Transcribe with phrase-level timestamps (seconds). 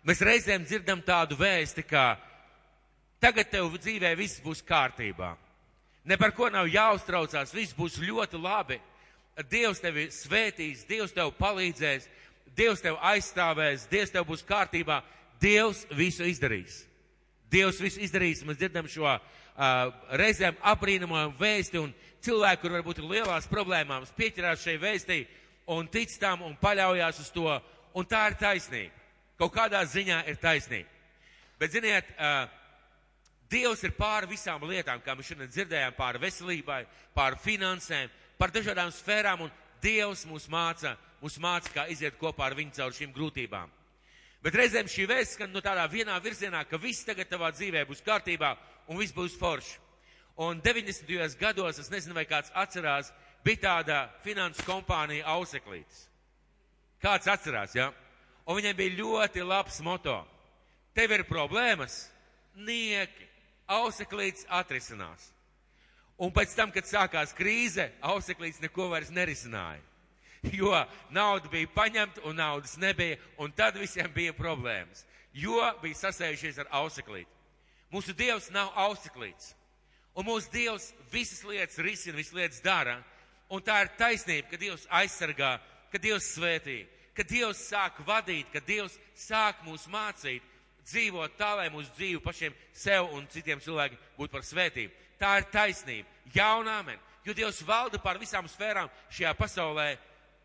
[0.00, 2.14] Mēs reizēm dzirdam tādu vēsti, ka
[3.20, 5.34] tagad tev dzīvē viss būs kārtībā.
[6.08, 8.78] Ne par ko nav jāuztraucās, viss būs ļoti labi.
[9.50, 12.06] Dievs tevi svētīs, Dievs tev palīdzēs,
[12.56, 15.02] Dievs tev aizstāvēs, Dievs tev būs kārtībā.
[15.40, 16.82] Dievs visu izdarīs.
[17.52, 18.40] Dievs visu izdarīs.
[18.44, 19.20] Mēs dzirdam šo uh,
[20.16, 21.92] reizēm aprīnamo vēsti un
[22.24, 25.20] cilvēku, kur varbūt ir lielās problēmās, pieķerās šai vēstī
[25.76, 27.60] un tic tam un paļaujās uz to.
[27.96, 28.99] Un tā ir taisnība.
[29.40, 30.88] Kaut kādā ziņā ir taisnība.
[31.60, 32.48] Bet, ziniet, uh,
[33.50, 36.84] Dievs ir pāri visām lietām, kā mēs šodien dzirdējām, pāri veselībai,
[37.16, 40.92] pāri finansēm, par dažādām sfērām, un Dievs mūs māca,
[41.22, 43.72] mūs māca, kā iziet kopā ar viņu caur šīm grūtībām.
[44.44, 48.04] Bet reizēm šī vēsts skan no tādā vienā virzienā, ka viss tagad tavā dzīvē būs
[48.06, 48.52] kārtībā
[48.92, 49.80] un viss būs forši.
[50.40, 51.08] Un 90.
[51.40, 53.10] gados, es nezinu, vai kāds atcerās,
[53.44, 56.06] bija tāda finanses kompānija Auseklītis.
[57.02, 57.88] Kāds atcerās, jā?
[57.88, 58.09] Ja?
[58.50, 60.16] Un viņiem bija ļoti labs moto.
[60.96, 62.08] Tev ir problēmas?
[62.58, 63.28] Nieki.
[63.70, 65.28] Auseklītis atrisinās.
[66.18, 69.78] Un pēc tam, kad sākās krīze, Auseklītis neko vairs nerisināja.
[70.42, 70.72] jo
[71.10, 76.70] nauda bija paņemta un naudas nebija, un tad visiem bija problēmas, jo bija sasējušies ar
[76.80, 77.30] auseklīti.
[77.92, 79.54] Mūsu Dievs nav auseklīts,
[80.14, 83.00] un mūsu Dievs visas lietas risina, visas lietas dara,
[83.50, 85.58] un tā ir taisnība, ka Dievs aizsargā,
[85.92, 86.84] ka Dievs svētī,
[87.20, 90.44] ka Dievs sāk vadīt, ka Dievs sāk mūs mācīt,
[90.88, 94.94] dzīvot tā, lai mūsu dzīve pašiem sev un citiem cilvēkiem būtu par svētību.
[95.20, 99.90] Tā ir taisnība, jaunāmen, jo Dievs valda pār visām sfērām šajā pasaulē,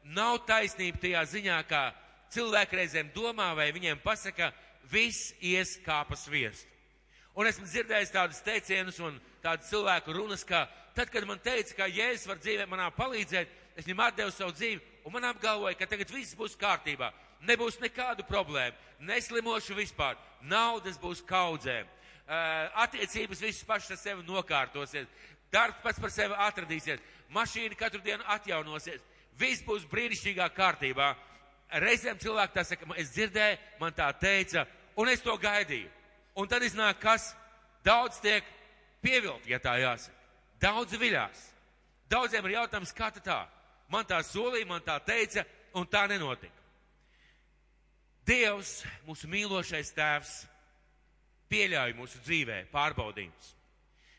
[0.03, 1.85] nav taisnība tajā ziņā, kā
[2.35, 4.51] cilvēki reizēm domā vai viņiem pasaka,
[4.91, 6.67] viss ies kā pa sviestu.
[7.35, 9.15] Un esmu dzirdējis tādus teicienus un
[9.45, 10.65] tādu cilvēku runas, ka
[10.97, 14.81] tad, kad man teica, ka Jēzus var dzīvē manā palīdzēt, es viņam atdevu savu dzīvi
[15.05, 17.11] un man apgalvoja, ka tagad viss būs kārtībā.
[17.45, 21.85] Nebūs nekādu problēmu, neslimošu vispār, naudas būs kaudzēm,
[22.85, 25.05] attiecības visas pašas ar sevi nokārtosies,
[25.53, 27.03] darbs pats par sevi atradīsies,
[27.35, 29.03] mašīna katru dienu atjaunosies.
[29.37, 31.11] Viss būs brīnišķīgā kārtībā.
[31.83, 34.63] Reizēm cilvēki tā saka, es dzirdēju, man tā teica,
[34.95, 35.91] un es to gaidīju.
[36.39, 37.33] Un tad iznāk, kas?
[37.85, 38.47] Daudz tiek
[39.05, 40.17] pievilkt, ja tā jāsaka.
[40.61, 41.45] Daudz viļās.
[42.09, 43.43] Daudziem ir jautājums, kā tā?
[43.91, 45.45] Man tā solīja, man tā teica,
[45.77, 46.63] un tā nenotika.
[48.25, 50.33] Dievs, mūsu mīlošais tēvs,
[51.51, 53.51] pieļauj mūsu dzīvē pārbaudījumus.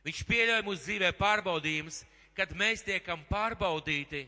[0.07, 2.05] Viņš pieļauj mūsu dzīvē pārbaudījumus,
[2.37, 4.23] kad mēs tiekam pārbaudīti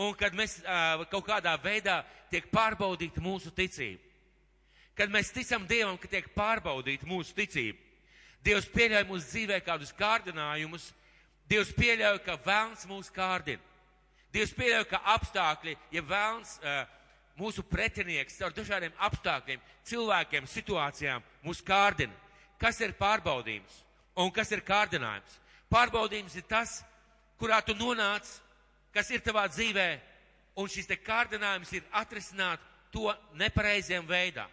[0.00, 2.00] un kad mēs uh, kaut kādā veidā
[2.32, 4.00] tiek pārbaudīta mūsu ticība.
[4.96, 7.89] Kad mēs ticam Dievam, ka tiek pārbaudīta mūsu ticība.
[8.44, 10.90] Dievs pieļauj mūsu dzīvē kādus kārdinājumus,
[11.50, 13.62] Dievs pieļauj, ka vēlns mūs kārdina.
[14.30, 16.58] Dievs pieļauj, ka apstākļi, ja vēlns
[17.40, 22.14] mūsu pretinieks ar dažādiem apstākļiem, cilvēkiem, situācijām mūs kārdina.
[22.60, 23.80] Kas ir pārbaudījums
[24.20, 25.40] un kas ir kārdinājums?
[25.72, 26.78] Pārbaudījums ir tas,
[27.40, 28.28] kurā tu nonāc
[28.94, 29.88] kas ir tavā dzīvē,
[30.58, 34.46] un šis te kārdinājums ir atrisināt to nepareiziem veidā,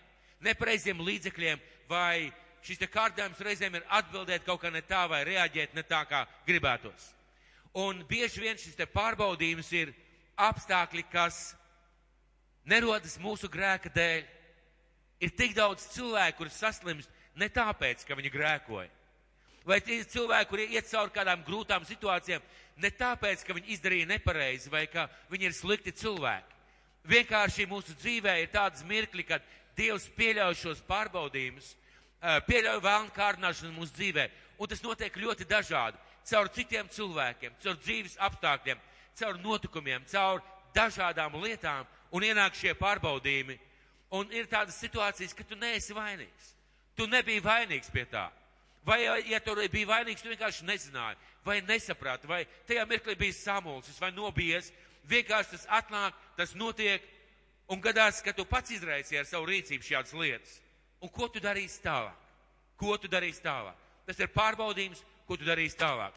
[0.45, 2.29] nepareiziem līdzekļiem, vai
[2.67, 6.25] šis te kārdinājums reizēm ir atbildēt kaut kā ne tā, vai reaģēt ne tā, kā
[6.47, 7.11] gribētos.
[7.77, 9.93] Un bieži vien šis te pārbaudījums ir
[10.47, 11.53] apstākļi, kas
[12.67, 14.25] nerodas mūsu grēka dēļ.
[15.23, 18.89] Ir tik daudz cilvēku, kuri saslimst ne tāpēc, ka viņi grēkoja.
[19.67, 22.43] Vai tie cilvēki, kuri iet cauri kādām grūtām situācijām,
[22.79, 26.55] ne tāpēc, ka viņi izdarīja nepareizi vai ka viņi ir slikti cilvēki.
[27.07, 29.43] Vienkārši mūsu dzīvē ir tādas mirkļi, kad
[29.77, 31.75] Dievs pieļauj šos pārbaudījumus,
[32.21, 34.27] pieļauj vēlnu kārdināšanu mūsu dzīvē.
[34.57, 35.99] Un tas notiek ļoti dažādi.
[36.27, 38.79] Caur citiem cilvēkiem, caur dzīves apstākļiem,
[39.15, 40.41] caur notikumiem, caur
[40.75, 41.87] dažādām lietām.
[42.11, 43.57] Un ienāk šie pārbaudījumi.
[44.15, 46.53] Un ir tādas situācijas, ka tu neesi vainīgs.
[46.95, 48.29] Tu nebija vainīgs pie tā.
[48.87, 51.17] Vai, ja tu biji vainīgs, tu vienkārši nezināji
[51.47, 54.71] vai nesaprata, vai tajā mirklī bija samulsis vai nobijies.
[55.07, 57.03] Vienkārši tas atnāk, tas notiek,
[57.71, 60.57] un gadās, ka tu pats izraisīji ar savu rīcību šādas lietas.
[61.01, 62.15] Un ko tu darīsi tālāk?
[62.77, 63.77] Ko tu darīsi tālāk?
[64.07, 66.15] Tas ir pārbaudījums, ko tu darīsi tālāk.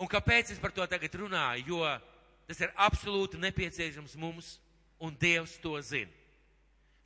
[0.00, 1.66] Un kāpēc es par to tagad runāju?
[1.70, 1.82] Jo
[2.46, 4.56] tas ir absolūti nepieciešams mums,
[5.02, 6.12] un Dievs to zina.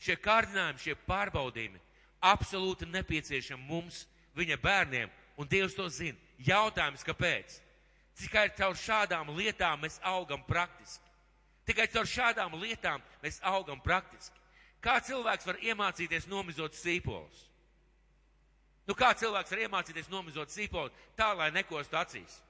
[0.00, 1.80] Šie kārdinājumi, šie pārbaudījumi
[2.20, 4.04] absolūti nepieciešami mums,
[4.36, 6.18] viņa bērniem, un Dievs to zina.
[6.40, 7.58] Jautājums, kāpēc?
[8.20, 11.08] Tikai caur šādām lietām mēs augam praktiski.
[11.68, 14.39] Tikai caur šādām lietām mēs augam praktiski.
[14.80, 17.46] Kā cilvēks var iemācīties nomizot sīpolus?
[18.88, 22.40] Nu, kā cilvēks var iemācīties nomizot sīpolu tā, lai nekostu acīs?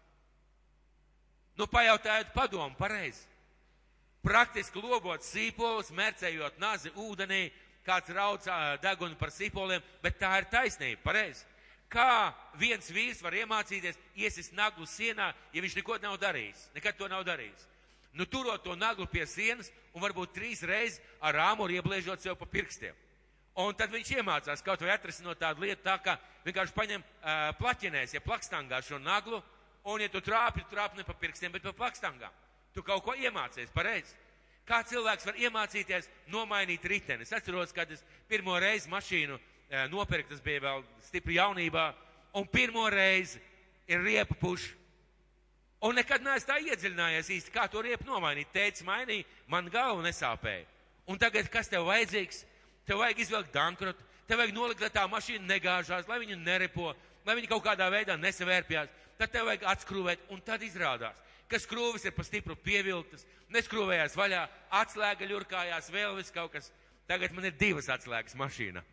[1.59, 3.27] Nu, pajautājiet padomu pareizi.
[4.25, 7.49] Praktiski lobot sīpolus, mērcējot nazi ūdenī,
[7.85, 8.47] kāds rauc
[8.85, 11.47] degunu par sipoliem, bet tā ir taisnība, pareizi.
[11.91, 12.31] Kā
[12.61, 17.25] viens vīrs var iemācīties iesist naglu sienā, ja viņš neko nav darījis, nekad to nav
[17.27, 17.67] darījis.
[18.13, 22.49] Nu, turot to naglu pie sienas un varbūt trīs reizes ar āmuru iebliežot sev pa
[22.51, 22.97] pirkstiem.
[23.61, 26.17] Un tad viņš iemācās kaut vai atrisinot tādu lietu tā, ka
[26.47, 29.41] vienkārši paņem uh, plaķenēs, ja plakstangā šo naglu,
[29.91, 32.35] un ja tu trāpi, tu trāpi ne pa pirkstiem, bet pa plakstangām.
[32.75, 34.15] Tu kaut ko iemācies, pareizi.
[34.67, 37.27] Kā cilvēks var iemācīties nomainīt riteni?
[37.27, 41.91] Es atceros, kad es pirmo reizi mašīnu uh, nopirku, tas bija vēl stipri jaunībā,
[42.39, 43.43] un pirmo reizi
[43.91, 44.80] ir riepa puša.
[45.81, 48.51] Un nekad neesmu tā iedziļinājies īsti, kā to riepu nomainīt.
[48.53, 50.67] Teicis, mainīja, man galva nesāpēja.
[51.09, 52.43] Un tagad, kas tev vajadzīgs?
[52.85, 56.93] Tev vajag izvilkt dankrotu, tev vajag nolikt, lai tā mašīna negāžās, lai viņa nerepo,
[57.25, 58.93] lai viņa kaut kādā veidā nesavērpjās.
[59.21, 61.17] Tad tev vajag atskrūvēt, un tad izrādās,
[61.49, 64.45] ka skrūvis ir pa stipru pievilktas, neskrūvējās vaļā,
[64.83, 66.71] atslēga ļurkājās, vēl viss kaut kas.
[67.09, 68.85] Tagad man ir divas atslēgas mašīna.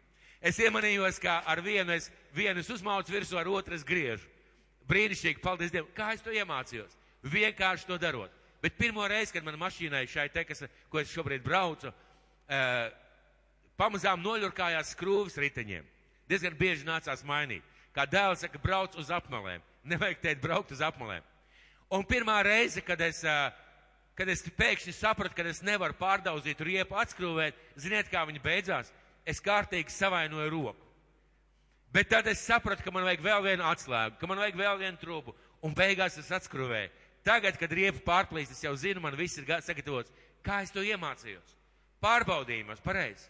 [0.42, 4.25] Es iemanījos, ka ar vienu es, vienu es uzmaucu virsū, ar otru es griežu.
[4.88, 5.89] Brīnišķīgi, paldies Dievam.
[5.95, 6.95] Kā es to iemācījos?
[7.28, 8.31] Vienkārši to darot.
[8.63, 12.88] Bet pirmo reizi, kad man mašīnai šai te, kas, ko es šobrīd braucu, uh,
[13.78, 15.86] pamazām noļurkājās skrūvis riteņiem.
[16.28, 17.66] Diezgan bieži nācās mainīt.
[17.95, 19.62] Kā dēls saka, brauc uz apmalēm.
[19.88, 21.24] Nevajag teikt braukt uz apmalēm.
[21.94, 23.51] Un pirmā reize, kad es, uh,
[24.18, 28.92] kad es pēkšņi sapratu, ka es nevaru pārdaudzīt riepu atskrūvēt, ziniet, kā viņa beidzās?
[29.28, 30.87] Es kārtīgi savainoju roku.
[31.94, 35.00] Bet tad es sapratu, ka man vajag vēl vienu atslēgu, ka man vajag vēl vienu
[35.01, 36.92] trūku, un beigās es atskrūvēju.
[37.28, 40.12] Tagad, kad riepa pārplīst, es jau zinu, man viss ir sagatavots.
[40.44, 41.56] Kā es to iemācījos?
[42.04, 43.25] Pārbaudījumos, pareizi.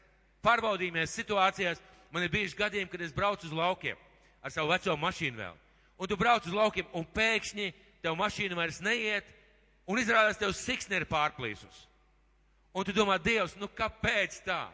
[0.45, 1.81] Pārbaudījumos situācijās
[2.13, 3.97] man ir bijuši gadījumi, kad es braucu uz laukiem
[4.43, 5.55] ar savu veco mašīnu vēl.
[5.97, 7.71] Un tu brauc uz laukiem, un pēkšņi
[8.03, 9.29] tev mašīna vairs neiet,
[9.89, 11.85] un izrādās tev siksne ir pārplīsus.
[12.77, 14.67] Un tu domā, Dievs, nu kāpēc tā?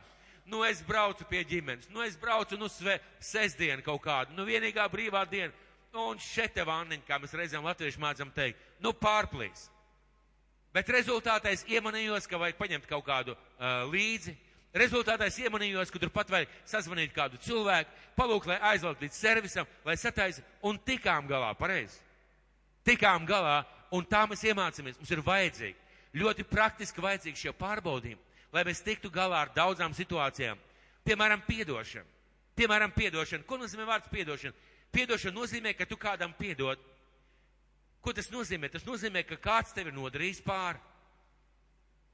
[0.45, 4.85] Nu es braucu pie ģimenes, nu es braucu, nu sve, sestdienu kaut kādu, nu vienīgā
[4.91, 5.53] brīvā diena,
[5.93, 9.69] un šeit te vanniņa, kā mēs reizēm latvieši mācam teikt, nu pārplīs.
[10.73, 14.33] Bet rezultātā es iemanījos, ka vajag paņemt kaut kādu uh, līdzi.
[14.73, 19.93] Rezultātā es iemanījos, ka turpat vajag sazvanīt kādu cilvēku, palūkt, lai aizvelk līdz servisam, lai
[20.01, 22.01] sataisa, un tikām galā, pareizi.
[22.89, 23.59] Tikām galā,
[23.93, 24.97] un tā mēs iemācāmies.
[24.97, 25.77] Mums ir vajadzīgi,
[26.17, 30.59] ļoti praktiski vajadzīgi šie pārbaudījumi lai mēs tiktu galā ar daudzām situācijām.
[31.03, 32.05] Piemēram, piedošana.
[32.55, 33.43] Piemēram, piedošana.
[33.49, 34.53] Ko nozīmē vārds piedošana?
[34.93, 36.79] Piedošana nozīmē, ka tu kādam piedod.
[38.03, 38.69] Ko tas nozīmē?
[38.69, 40.79] Tas nozīmē, ka kāds tevi ir nodarījis pāri.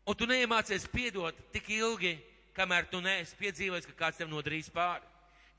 [0.08, 2.16] Un tu neiemācies piedot tik ilgi,
[2.56, 5.04] kamēr tu neesi piedzīvojis, ka kāds tev nodarījis pāri.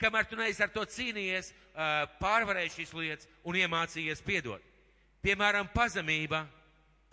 [0.01, 1.53] Kamēr tu neesi ar to cīnījies,
[2.19, 4.63] pārvarējis šīs lietas un iemācījies piedot.
[5.21, 6.47] Piemēram, pazemība.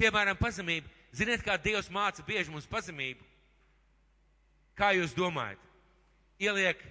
[0.00, 0.88] Piemēram, pazemība.
[1.12, 3.27] Ziniet, kā Dievs māca bieži mums pazemību?
[4.78, 5.60] Kā jūs domājat?
[6.38, 6.82] Ieliek,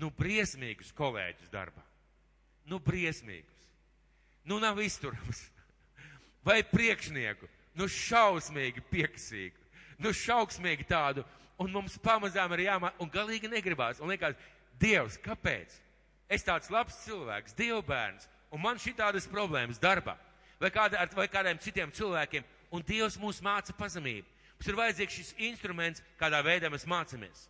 [0.00, 1.84] nu, briesmīgus kolēģus darbā.
[2.66, 3.68] Nu, briesmīgus.
[4.44, 5.44] Nu, nav izturams.
[6.46, 7.46] Vai priekšnieku.
[7.78, 9.62] Nu, šausmīgi pieksīgu.
[10.02, 11.24] Nu, šauksmīgi tādu.
[11.62, 14.02] Un mums pamazām ir jāmā, un galīgi negribās.
[14.02, 14.34] Un liekas,
[14.82, 15.76] Dievs, kāpēc?
[16.26, 20.16] Es tāds labs cilvēks, dievbērns, un man šī tādas problēmas darbā.
[20.58, 22.46] Vai, kādā, vai kādiem citiem cilvēkiem.
[22.74, 24.26] Un Dievs mūs māca pazemību.
[24.58, 27.48] Mums ir vajadzīgs šis instruments, kādā veidā mēs mācāmies.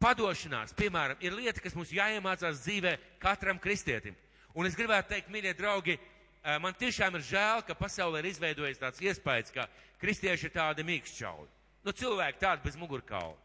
[0.00, 4.16] Padošanās, piemēram, ir lieta, kas mums jāiemācās dzīvē katram kristietim.
[4.54, 8.80] Un es gribētu teikt, mīļie draugi, eh, man tiešām ir žēl, ka pasaulē ir izveidojies
[8.82, 9.68] tāds iespējas, ka
[10.00, 11.48] kristieši ir tādi mīkšķauli.
[11.84, 13.36] Nu, cilvēki tādi bez mugurkaula.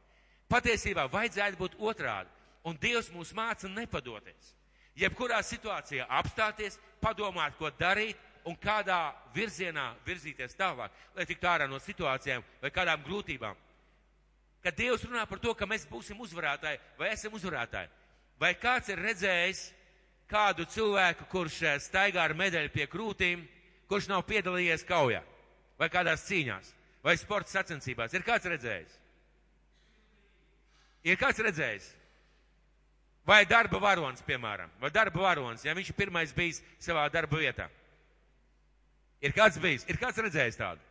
[0.49, 2.29] Patiesībā vajadzētu būt otrādi.
[2.63, 4.53] Un Dievs mūs māca nepadoties.
[4.99, 8.17] Jebkurā situācijā apstāties, padomāt, ko darīt,
[8.49, 13.57] un kādā virzienā virzīties tālāk, lai tiktu ārā no situācijām vai kādām grūtībām.
[14.63, 17.91] Kad Dievs runā par to, ka mēs būsim uzvarētāji vai esam uzvarētāji,
[18.41, 19.61] vai kāds ir redzējis
[20.29, 23.45] kādu cilvēku, kurš eh, staigā ar medaļu pie krūtīm,
[23.89, 25.21] kurš nav piedalījies kaujā
[25.79, 26.73] vai kādās cīņās
[27.05, 28.13] vai sporta sacensībās?
[28.13, 28.99] Ir kāds redzējis?
[31.07, 31.87] Ir kāds redzējis?
[33.29, 37.69] Vai darba varonis, piemēram, vai darba varonis, ja viņš ir pirmais bijis savā darba vietā?
[39.19, 40.85] Ir kāds bijis, ir kāds redzējis tādu?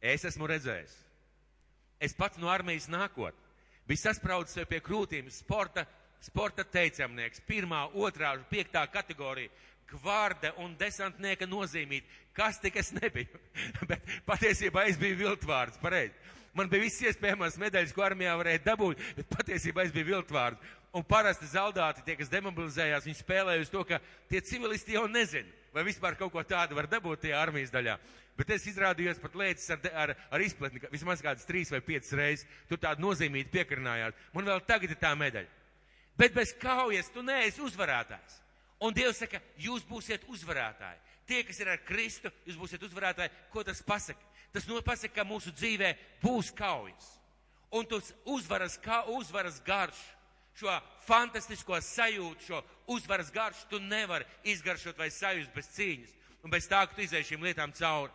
[0.00, 0.94] Es esmu redzējis.
[2.00, 3.36] Es pats no armijas nākot.
[3.86, 5.86] Bija saspraudis sev pie krūtīm sporta,
[6.24, 9.52] sporta teicamnieks, pirmā, otrā, piektā kategorija,
[9.92, 12.06] gvarde un desantnieka nozīmīt.
[12.36, 13.40] Kas tik es nebiju?
[13.90, 16.16] Bet patiesībā es biju viltvārds, pareizi.
[16.56, 20.70] Man bija viss iespējamās medaļas, ko armijā varēja dabūt, bet patiesībā es biju viltvārds.
[20.94, 23.98] Un parasti zaldāti, tie, kas demobilizējās, viņi spēlēja uz to, ka
[24.30, 27.98] tie civilisti jau nezina, vai vispār kaut ko tādu var dabūt tajā armijas daļā.
[28.36, 32.12] Bet es izrādījos pat lēcis ar, ar, ar izplatni, ka vismaz kādas trīs vai piecas
[32.16, 34.16] reizes tu tādu nozīmīti piekarinājāt.
[34.36, 35.52] Man vēl tagad ir tā medaļa.
[36.16, 38.40] Bet bez kaujas tu neesi uzvarētājs.
[38.84, 41.00] Un Dievs saka, jūs būsiet uzvarētāji.
[41.26, 43.32] Tie, kas ir ar Kristu, jūs būsiet uzvarētāji.
[43.52, 44.20] Ko tas pasaka?
[44.52, 47.08] Tas nu pasaka, ka mūsu dzīvē būs kaujas.
[47.74, 49.98] Un tas uzvaras, kā, uzvaras garš,
[50.56, 52.62] šo fantastisko sajūtu, šo
[52.96, 57.32] uzvaras garšu tu nevari izgaršot vai sajust bez cīņas un bez tā, ka tu izēji
[57.32, 58.12] šīm lietām cauri.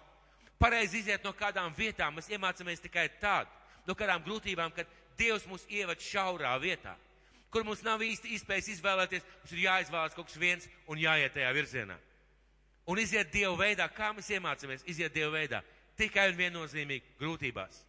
[0.61, 3.49] Pareizi iziet no kādām vietām, mēs iemācāmies tikai tādu,
[3.87, 6.95] no kādām grūtībām, kad Dievs mūs ievada šaurā vietā,
[7.51, 11.51] kur mums nav īsti iespējas izvēlēties, mums ir jāizvēlas kaut kas viens un jāiet tajā
[11.57, 11.97] virzienā.
[12.89, 15.61] Un iziet Dieva veidā, kā mēs iemācāmies iziet Dieva veidā,
[15.99, 17.83] tikai un viennozīmīgi grūtībās.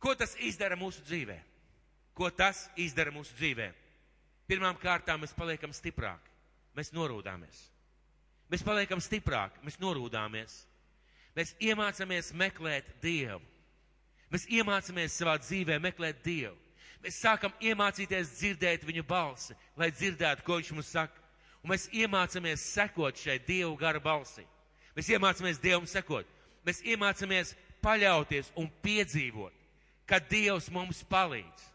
[0.00, 1.36] Ko tas izdara mūsu dzīvē?
[2.16, 3.68] Ko tas izdara mūsu dzīvē?
[4.48, 6.30] Pirmām kārtām mēs paliekam stiprāki,
[6.76, 7.58] mēs norūdāmies.
[8.48, 10.54] Mēs paliekam stiprāki, mēs norūdāmies.
[11.36, 13.42] Mēs iemācāmies meklēt Dievu.
[14.32, 16.56] Mēs iemācāmies savā dzīvē meklēt Dievu.
[17.02, 21.20] Mēs sākam iemācīties dzirdēt viņa balsi, lai dzirdētu, ko viņš mums saka.
[21.62, 24.46] Un mēs iemācāmies sekot šai Dievu gara balsī.
[24.96, 26.26] Mēs iemācāmies Dievam sekot.
[26.66, 27.52] Mēs iemācāmies
[27.84, 29.52] paļauties un piedzīvot,
[30.08, 31.66] ka Dievs mums palīdz.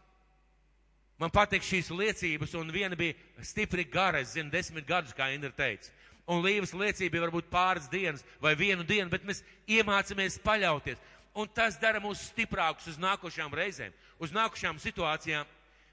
[1.22, 3.14] Man patīk šīs liecības, un viena bija
[3.46, 5.92] stipri gara, es zinu, desmit gadus, kā Indra teica
[6.30, 11.00] un līvas liecība ir varbūt pāris dienas vai vienu dienu, bet mēs iemācāmies paļauties.
[11.34, 15.48] Un tas dara mūs stiprākus uz nākošām reizēm, uz nākošām situācijām.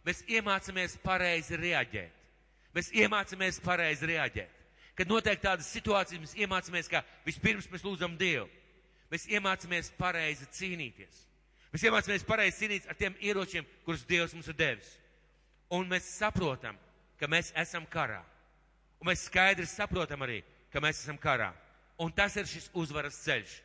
[0.06, 2.16] Mēs iemācāmies pareizi reaģēt.
[2.76, 4.56] Mēs iemācāmies pareizi reaģēt.
[5.00, 8.48] Kad notiek tādas situācijas, mēs iemācāmies, ka vispirms mēs lūdzam Dievu.
[9.10, 11.24] Mēs iemācāmies pareizi cīnīties.
[11.74, 14.92] Mēs iemācāmies pareizi cīnīties ar tiem ieročiem, kurus Dievs mums ir devis.
[15.70, 16.78] Un mēs saprotam,
[17.20, 18.22] ka mēs esam karā.
[19.00, 20.42] Un mēs skaidri saprotam arī,
[20.74, 21.52] ka mēs esam karā.
[22.00, 23.58] Un tas ir šis uzvaras ceļš.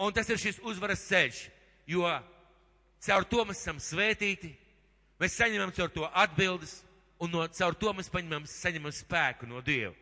[0.00, 1.44] Un tas ir šis uzvaras ceļš,
[1.86, 2.08] jo
[3.04, 4.50] caur to mēs esam svētīti,
[5.20, 6.80] mēs saņemam caur to atbildes,
[7.22, 9.94] un no, caur to mēs paņemam, saņemam spēku no Dieva.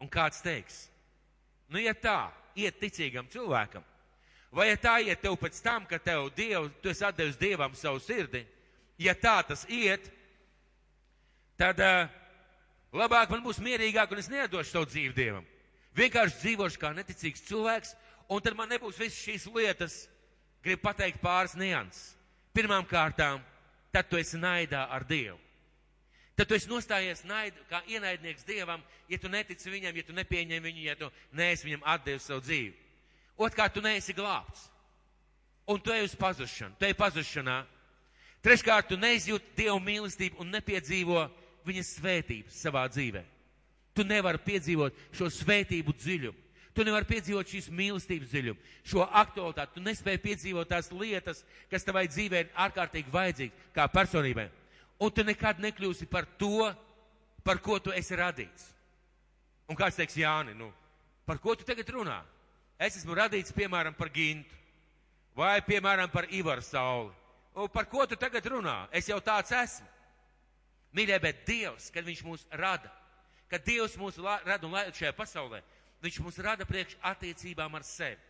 [0.00, 0.86] Un kāds teiks,
[1.68, 3.84] nu, ja tā iet ticīgam cilvēkam,
[4.54, 8.00] vai ja tā iet tev pēc tam, ka tev Dievu, tu esi atdevis Dievam savu
[8.00, 8.44] sirdi,
[8.98, 10.10] ja tā tas iet,
[11.58, 12.06] tad uh,
[12.94, 15.46] Labāk man būs mierīgāk un es nedošu savu dzīvi Dievam.
[15.98, 17.94] Vienkārši dzīvošu kā neticīgs cilvēks,
[18.30, 19.96] un tad man nebūs visas šīs lietas.
[20.62, 22.14] Gribu pateikt pāris nianses.
[22.54, 23.42] Pirmām kārtām,
[23.92, 25.36] tad tu esi naidā ar Dievu.
[26.38, 30.62] Tad tu esi nostājies naid, kā ienaidnieks Dievam, ja tu netici viņam, ja tu nepieņem
[30.62, 32.72] viņu, ja tu neesi viņam atdevis savu dzīvi.
[33.42, 34.68] Otkārt, tu neesi glābts.
[35.66, 37.58] Un tu ej uz pazušanu, tu ej pazušanā.
[38.44, 41.22] Treškārt, tu neizjūti Dievu mīlestību un nepiedzīvo
[41.64, 43.22] viņa svētības savā dzīvē.
[43.96, 46.40] Tu nevari piedzīvot šo svētību dziļumu.
[46.74, 48.58] Tu nevari piedzīvot šīs mīlestības dziļumu,
[48.90, 49.76] šo aktualitāti.
[49.76, 54.48] Tu nespēji piedzīvot tās lietas, kas tavai dzīvē ir ārkārtīgi vajadzīgas kā personībai.
[54.98, 56.66] Un tu nekad nekļūsi par to,
[57.46, 58.72] par ko tu esi radīts.
[59.70, 60.72] Un kāds teiks, Jāni, nu,
[61.24, 62.18] par ko tu tagad runā?
[62.76, 64.58] Es esmu radīts, piemēram, par gintu,
[65.38, 67.14] vai, piemēram, par Ivaru sauli.
[67.54, 68.88] Par ko tu tagad runā?
[68.90, 69.86] Es jau tāds esmu.
[70.94, 72.90] Mīļie, bet Dievs, kad Viņš mūs rada,
[73.50, 75.62] kad Dievs mūs rada un laid šajā pasaulē,
[76.04, 78.20] Viņš mūs rada priekš attiecībām ar sevi.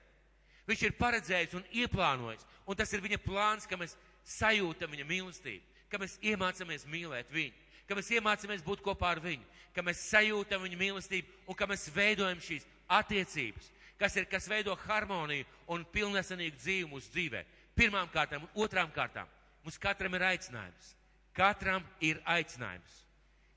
[0.69, 3.97] Viņš ir paredzējis un ieplānojis, un tas ir Viņa plāns, ka mēs
[4.37, 7.53] sajūtam Viņa mīlestību, ka mēs iemācāmies mīlēt Viņu,
[7.89, 9.45] ka mēs iemācāmies būt kopā ar Viņu,
[9.77, 13.69] ka mēs sajūtam Viņa mīlestību un ka mēs veidojam šīs attiecības,
[14.01, 17.45] kas ir, kas veido harmoniju un pilnesenīgu dzīvi mūsu dzīvē.
[17.75, 19.31] Pirmām kārtām un otrām kārtām
[19.65, 20.95] mums katram ir aicinājums
[21.35, 23.01] Katram ir aicinājums.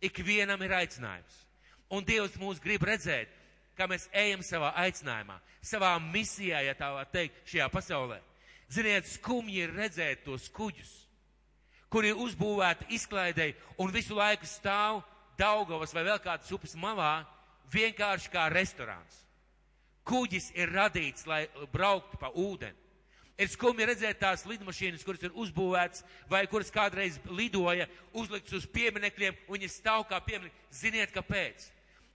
[0.02, 1.36] Ikvienam ir aicinājums.
[1.94, 3.30] Un Dievs mūs grib redzēt,
[3.78, 8.18] kā mēs ejam savā aicinājumā, savā misijā, ja tā var teikt, šajā pasaulē.
[8.74, 10.90] Ziniet, skumji ir redzēt tos kuģus,
[11.94, 15.04] kuri ir uzbūvēti izklaidēji un visu laiku stāv
[15.38, 17.22] Daugavas vai vēl kādas upes malā,
[17.72, 19.22] vienkārši kā restorāns.
[20.08, 22.87] Kuģis ir radīts, lai brauktu pa ūdeni.
[23.38, 27.86] Ir skumji redzēt tās lidmašīnas, kuras ir uzbūvētas vai kuras kādreiz lidoja,
[28.18, 30.64] uzlikts uz pieminekļiem, un viņi stāv kā pieminekļi.
[30.74, 31.68] Ziniet, kāpēc?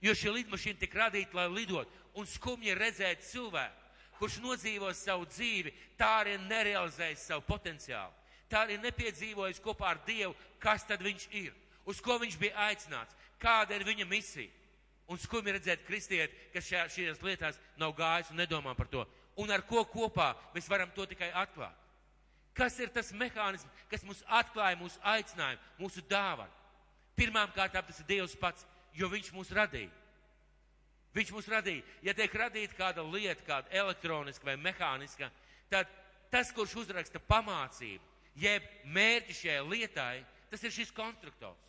[0.02, 3.86] Jo šī lidmašīna tika radīta, lai lidot, un skumji redzēt cilvēku,
[4.18, 8.10] kurš nodzīvo savu dzīvi, tā arī nerealizējis savu potenciālu.
[8.50, 11.54] Tā arī nepiedzīvojis kopā ar Dievu, kas tad viņš ir,
[11.86, 14.50] uz ko viņš bija aicināts, kāda ir viņa misija.
[15.06, 19.64] Un skumji redzēt kristieti, kas šajās lietās nav gājis un nedomā par to un ar
[19.66, 21.78] ko kopā mēs varam to tikai atklāt.
[22.52, 26.52] Kas ir tas mehānisms, kas mums atklāja mūsu aicinājumu, mūsu dāvanu?
[27.16, 29.90] Pirmām kārtām tas ir Dievs pats, jo Viņš mūs radīja.
[31.16, 31.84] Viņš mūs radīja.
[32.04, 35.28] Ja tiek radīta kāda lieta, kāda elektroniska vai mehāniska,
[35.72, 35.88] tad
[36.32, 38.04] tas, kurš uzraksta pamācību,
[38.40, 41.68] jeb mērķi šai lietai, tas ir šis konstruktors.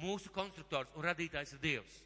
[0.00, 1.96] Mūsu konstruktors un radītājs ir Dievs.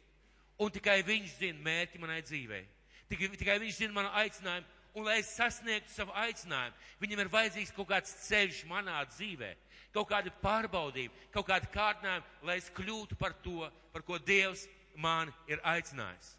[0.59, 2.63] Un tikai viņš zina mērķi manai dzīvei.
[3.07, 4.73] Tikai, tikai viņš zina manu aicinājumu.
[4.97, 6.73] Un, lai es sasniegtu savu aicinājumu,
[7.03, 9.51] viņam ir vajadzīgs kaut kāds ceļš manā dzīvē,
[9.93, 14.65] kaut kāda pārbaudība, kaut kāda kārtnājuma, lai es kļūtu par to, par ko Dievs
[14.97, 16.31] mani ir aicinājis.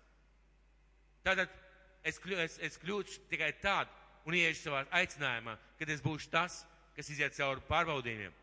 [1.22, 1.54] Tātad
[2.02, 3.94] es, kļu, es, es kļūšu tikai tādu
[4.26, 6.64] un iešu savā aicinājumā, kad es būšu tas,
[6.98, 8.34] kas iziet cauri pārbaudījumiem.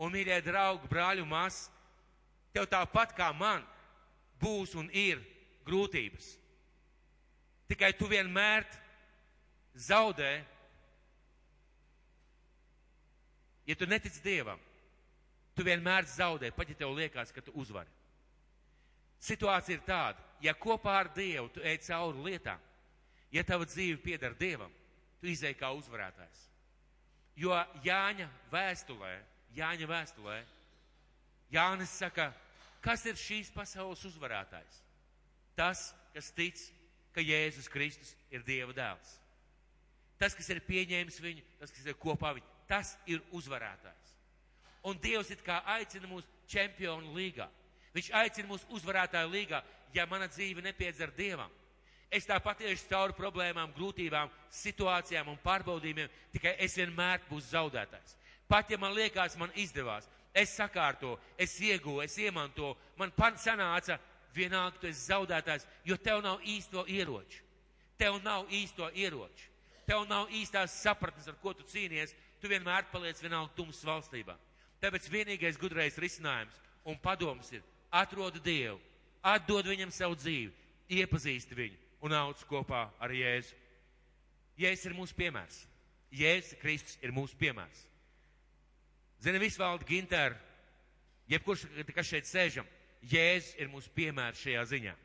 [0.00, 1.68] Un, mīļie draugi, brāļi un māsas,
[2.56, 3.66] tev tāpat kā man
[4.40, 5.20] būs un ir
[5.68, 6.39] grūtības.
[7.70, 8.64] Tikai tu vienmēr
[9.78, 10.40] zaudē,
[13.66, 14.58] ja tu netici Dievam.
[15.54, 17.90] Tu vienmēr zaudē, pat ja tev liekas, ka tu uzvari.
[19.20, 22.60] Situācija ir tāda, ja kopā ar Dievu tu ej cauri lietām,
[23.30, 24.72] ja tava dzīve pieder Dievam,
[25.20, 26.46] tu izēj kā uzvarētājs.
[27.36, 29.12] Jo Jāņa vēstulē,
[29.54, 30.38] Jāņa vēstulē,
[31.52, 32.30] Jānis saka,
[32.80, 34.82] kas ir šīs pasaules uzvarētājs?
[35.58, 36.58] Tas, kas tic,
[37.14, 39.16] ka Jēzus Kristus ir Dieva dēls.
[40.20, 44.16] Tas, kas ir pieņēmis viņu, tas, kas ir kopā viņu, tas ir uzvarētājs.
[44.84, 47.48] Un Dievs it kā aicina mūs čempionu līgā.
[47.94, 49.62] Viņš aicina mūs uzvarētāju līgā,
[49.94, 51.50] ja mana dzīve nepiedzer Dievam.
[52.10, 58.16] Es tāpat iešu cauri problēmām, grūtībām, situācijām un pārbaudījumiem, tikai es vienmēr būšu zaudētājs.
[58.50, 64.00] Pat ja man liekas, man izdevās, es sakārto, es iegūstu, es iemanto, man sanāca,
[64.34, 67.42] vienalga tu esi zaudētājs, jo tev nav īsto ieroču.
[68.00, 69.48] Tev nav īsto ieroču.
[69.86, 72.14] Tev nav īstās sapratnes, ar ko tu cīnies.
[72.40, 74.36] Tu vienmēr paliec vienalga tumsas valstībā.
[74.80, 76.56] Tāpēc vienīgais gudrais risinājums
[76.88, 78.78] un padoms ir atrod Dievu,
[79.20, 80.52] atdod viņam savu dzīvi,
[81.00, 83.56] iepazīsti viņu un auc kopā ar Jēzu.
[84.60, 85.58] Jēzus ir mūsu piemērs.
[86.10, 87.84] Jēzus Kristus ir mūsu piemērs.
[89.20, 90.34] Zini, visvalda Ginter,
[91.28, 92.68] jebkurš, kas šeit sēžam,
[93.00, 94.96] Jēzus ir mūsu piemērs šajā ziņā.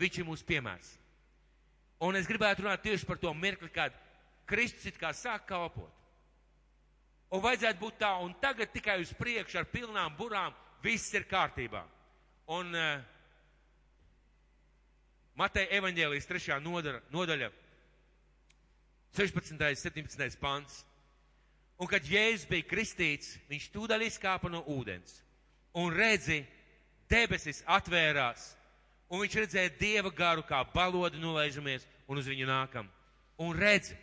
[0.00, 0.90] Viņš ir mūsu piemērs.
[2.00, 3.96] Un es gribētu runāt tieši par to mirkli, kad
[4.48, 5.92] Kristus it kā sāk kalpot.
[7.30, 11.84] Un vajadzētu būt tā, un tagad tikai uz priekšu ar pilnām burām viss ir kārtībā.
[12.50, 13.02] Un uh,
[15.38, 17.50] Mateja evaņģēlijas trešā nodaļa, nodaļa
[19.16, 19.54] 16.
[19.54, 20.40] un 17.
[20.40, 20.80] pants.
[21.80, 25.20] Un kad Jēzus bija kristīts, viņš tūdaļ izkāpa no ūdens.
[25.80, 26.42] Un redzi,
[27.10, 28.52] debesis atvērās,
[29.10, 32.88] un viņš redzēja dieva garu kā balodi nolaižamies un uz viņu nākam.
[33.40, 33.96] Un redzi,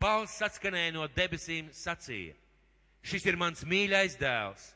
[0.00, 2.34] balss atskanēja no debesīm sacīja.
[3.02, 4.68] Šis ir mans mīļais dēls,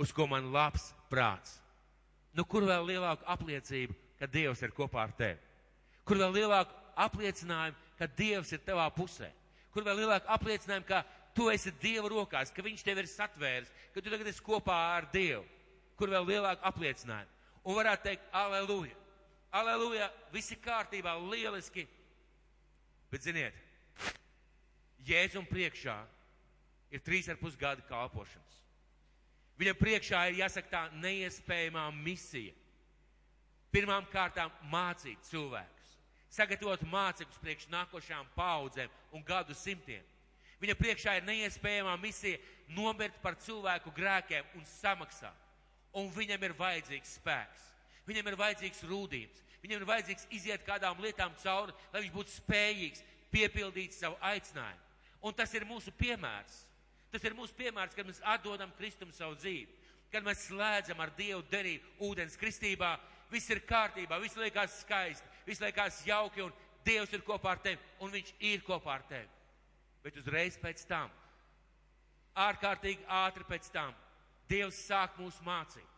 [0.00, 1.58] uz ko man labs prāts.
[2.34, 5.38] Nu, kur vēl lielāku apliecību, ka Dievs ir kopā ar tevi?
[6.04, 6.74] Kur vēl lielāku
[7.04, 9.28] apliecinājumu, ka Dievs ir tavā pusē?
[9.74, 11.04] Kur vēl lielāku apliecinājumu, ka
[11.36, 15.06] tu esi Dieva rokās, ka Viņš tevi ir satvēris, ka tu tagad esi kopā ar
[15.12, 15.44] Dievu?
[15.98, 17.30] Kur vēl lielāku apliecinājumu.
[17.64, 18.96] Un varētu teikt, aleluja,
[19.54, 21.86] aleluja, viss ir kārtībā, lieliski.
[23.12, 23.56] Bet ziniet,
[25.04, 25.96] Jēzum priekšā
[26.92, 28.60] ir trīs ar pus gadu kalpošanas.
[29.60, 32.54] Viņam priekšā ir jāsaka tā neiespējamā misija.
[33.74, 35.94] Pirmām kārtām mācīt cilvēkus,
[36.32, 40.02] sagatavot mācekļus priekš nākošām paudzēm un gadu simtiem.
[40.62, 42.40] Viņa priekšā ir neiespējamā misija
[42.72, 45.43] nomirt par cilvēku grēkiem un samaksāt
[45.98, 47.70] un viņam ir vajadzīgs spēks.
[48.08, 49.42] Viņam ir vajadzīgs rūdījums.
[49.64, 54.82] Viņam ir vajadzīgs iziet kādām lietām cauri, lai viņš būtu spējīgs piepildīt savu aicinājumu.
[55.24, 56.58] Un tas ir mūsu piemērs.
[57.14, 59.70] Tas ir mūsu piemērs, kad mēs atdodam Kristum savu dzīvi.
[60.12, 62.92] Kad mēs slēdzam ar Dievu derību ūdens kristībā,
[63.32, 66.52] viss ir kārtībā, viss liekas skaisti, viss liekas jauki un
[66.84, 69.30] Dievs ir kopā ar tevi un Viņš ir kopā ar tevi.
[70.04, 71.08] Bet uzreiz pēc tam,
[72.36, 73.94] ārkārtīgi ātri pēc tam,
[74.48, 75.90] Dievs sāk mūs mācīt.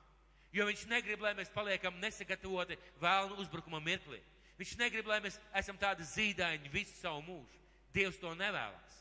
[0.54, 4.20] Jo viņš negrib, lai mēs paliekam nesagatavoti vēlnu uzbrukuma mirklī.
[4.56, 7.60] Viņš negrib, lai mēs esam tādi zīdaiņi visu savu mūžu.
[7.92, 8.94] Dievs to nevēlas.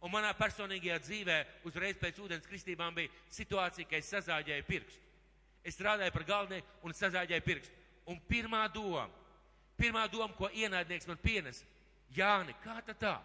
[0.00, 1.36] Un manā personīgajā dzīvē
[1.68, 5.02] uzreiz pēc ūdens kristībām bija situācija, ka es sazāģēju pirkstu.
[5.60, 7.76] Es strādāju par galvenieku un sazāģēju pirkstu.
[8.08, 9.04] Un pirmā doma,
[9.76, 11.60] pirmā doma, ko ienaidnieks man pienes,
[12.16, 13.18] Jāni, kā tā tā?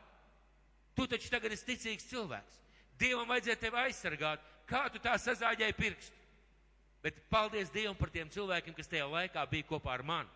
[0.96, 2.60] Tu taču tagad esi ticīgs cilvēks.
[3.00, 6.22] Dievam vajadzēja tevi aizsargāt, kā tu tā sazāģēji pirkstu.
[7.06, 10.32] Bet paldies Dievam par tiem cilvēkiem, kas tajā laikā bija kopā ar mani.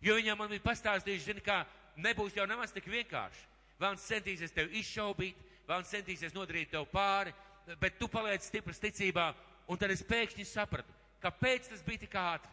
[0.00, 1.64] Jo viņam man bija pastāstījuši, zini, kā
[1.98, 3.42] nebūs jau nemaz tik vienkārši.
[3.80, 7.34] Vēlams centīsies tevi izšaubīt, vēlams centīsies nodarīt tev pāri,
[7.80, 9.32] bet tu paliec stiprs ticībā,
[9.66, 12.52] un tad es pēkšņi sapratu, kāpēc tas bija tik ātri.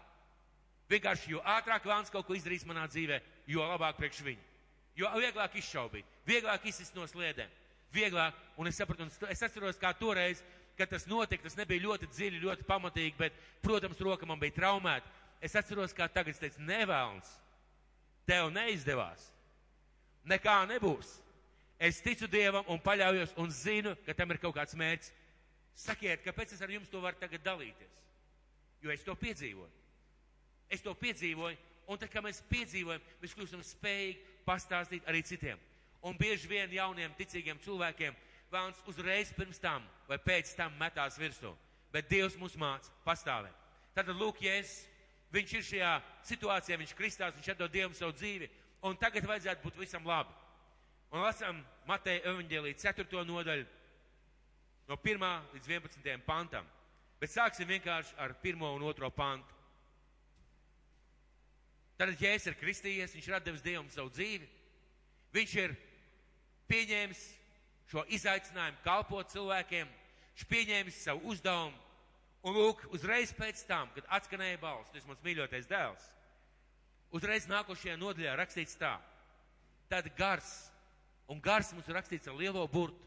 [0.89, 4.49] Vienkārši, jo ātrāk vēlams kaut ko izdarīs manā dzīvē, jo labāk priekš viņa.
[4.97, 7.49] Jo vieglāk izšaubīt, vieglāk izsist no sliedēm,
[7.93, 10.43] vieglāk, un es sapratu, un es atceros, kā toreiz,
[10.77, 15.09] kad tas notika, tas nebija ļoti dziļi, ļoti pamatīgi, bet, protams, roka man bija traumēta.
[15.43, 17.29] Es atceros, kā tagad es teicu, nevēlns,
[18.29, 19.27] tev neizdevās,
[20.29, 21.17] nekā nebūs.
[21.83, 25.11] Es ticu Dievam un paļaujos un zinu, ka tam ir kaut kāds mērķis.
[25.83, 27.97] Sakiet, kāpēc es ar jums to varu tagad dalīties?
[28.83, 29.71] Jo es to piedzīvoju.
[30.71, 31.57] Es to piedzīvoju,
[31.91, 35.59] un tad, kad mēs piedzīvojam, mēs kļūstam spējīgi pastāstīt arī citiem.
[36.03, 38.15] Un bieži vien jauniem ticīgiem cilvēkiem
[38.53, 41.51] vēlams uzreiz pirms tam vai pēc tam metās virsū.
[41.93, 43.53] Bet Dievs mūs māca pastāvēt.
[43.93, 44.87] Tad lūk, Jēzus,
[45.33, 45.93] viņš ir šajā
[46.29, 48.49] situācijā, viņš kristās, viņš atdod Dievam savu dzīvi,
[48.89, 50.33] un tagad vajadzētu būt visam labi.
[51.13, 53.25] Un lasām Mateja evaņģēlī 4.
[53.29, 53.65] nodaļu
[54.89, 55.27] no 1.
[55.53, 56.25] līdz 11.
[56.25, 56.65] pantam.
[57.21, 58.65] Bet sāksim vienkārši ar 1.
[58.65, 59.11] un 2.
[59.13, 59.59] pantu.
[61.97, 64.49] Tad Jēzus ir kristījies, viņš ir atdevis Dievam savu dzīvi.
[65.37, 65.75] Viņš ir
[66.69, 67.21] pieņēmis
[67.91, 69.89] šo izaicinājumu kalpot cilvēkiem,
[70.33, 71.79] viņš pieņēmis savu uzdevumu.
[72.43, 76.07] Un lūk, uzreiz pēc tam, kad atskanēja balss, tas mans mīļotais dēls,
[77.15, 78.97] uzreiz nākošajā nodaļā rakstīts tā.
[79.87, 80.49] Tad gars,
[81.31, 82.99] un gars mums ir rakstīts ar lielo burtu.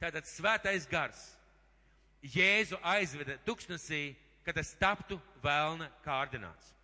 [0.00, 1.26] Tātad svētais gars
[2.20, 6.74] Jēzu aizveda tuksnesī, kad tas taptu vēlna kārdināts.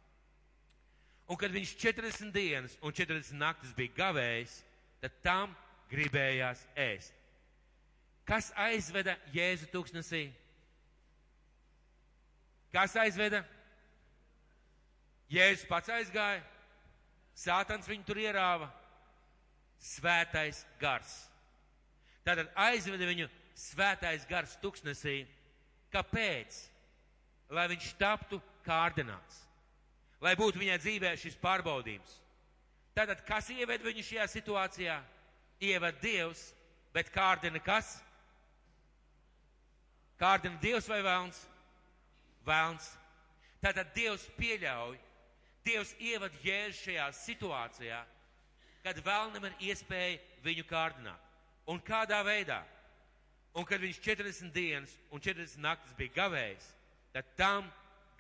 [1.29, 4.61] Un kad viņš 40 dienas un 40 naktis bija gavējis,
[5.03, 5.57] tad tam
[5.91, 7.13] gribējās ēst.
[8.27, 10.25] Kas aizveda Jēzu tūkstnesī?
[12.75, 13.45] Kas aizveda?
[15.31, 16.43] Jēzus pats aizgāja,
[17.37, 18.71] Sātans viņu tur ierāva,
[19.83, 21.15] svētais gars.
[22.25, 25.19] Tātad aizveda viņu svētais gars tūkstnesī.
[25.93, 26.63] Kāpēc?
[27.53, 29.47] Lai viņš taptu kārdināts
[30.21, 32.21] lai būtu viņai dzīvē šis pārbaudījums.
[32.97, 34.97] Tātad, kas ieved viņu šajā situācijā?
[35.67, 36.51] Ieved Dievs,
[36.93, 37.99] bet kārdina kas?
[40.21, 41.43] Kārdina Dievs vai vēlns?
[42.47, 42.87] Vēlns.
[43.63, 44.97] Tātad Dievs pieļauj,
[45.67, 48.01] Dievs ievad jēzu šajā situācijā,
[48.85, 51.23] kad vēlnam ir iespēja viņu kārdināt.
[51.67, 52.61] Un kādā veidā?
[53.57, 56.67] Un kad viņš 40 dienas un 40 naktis bija gavējis,
[57.17, 57.71] tad tam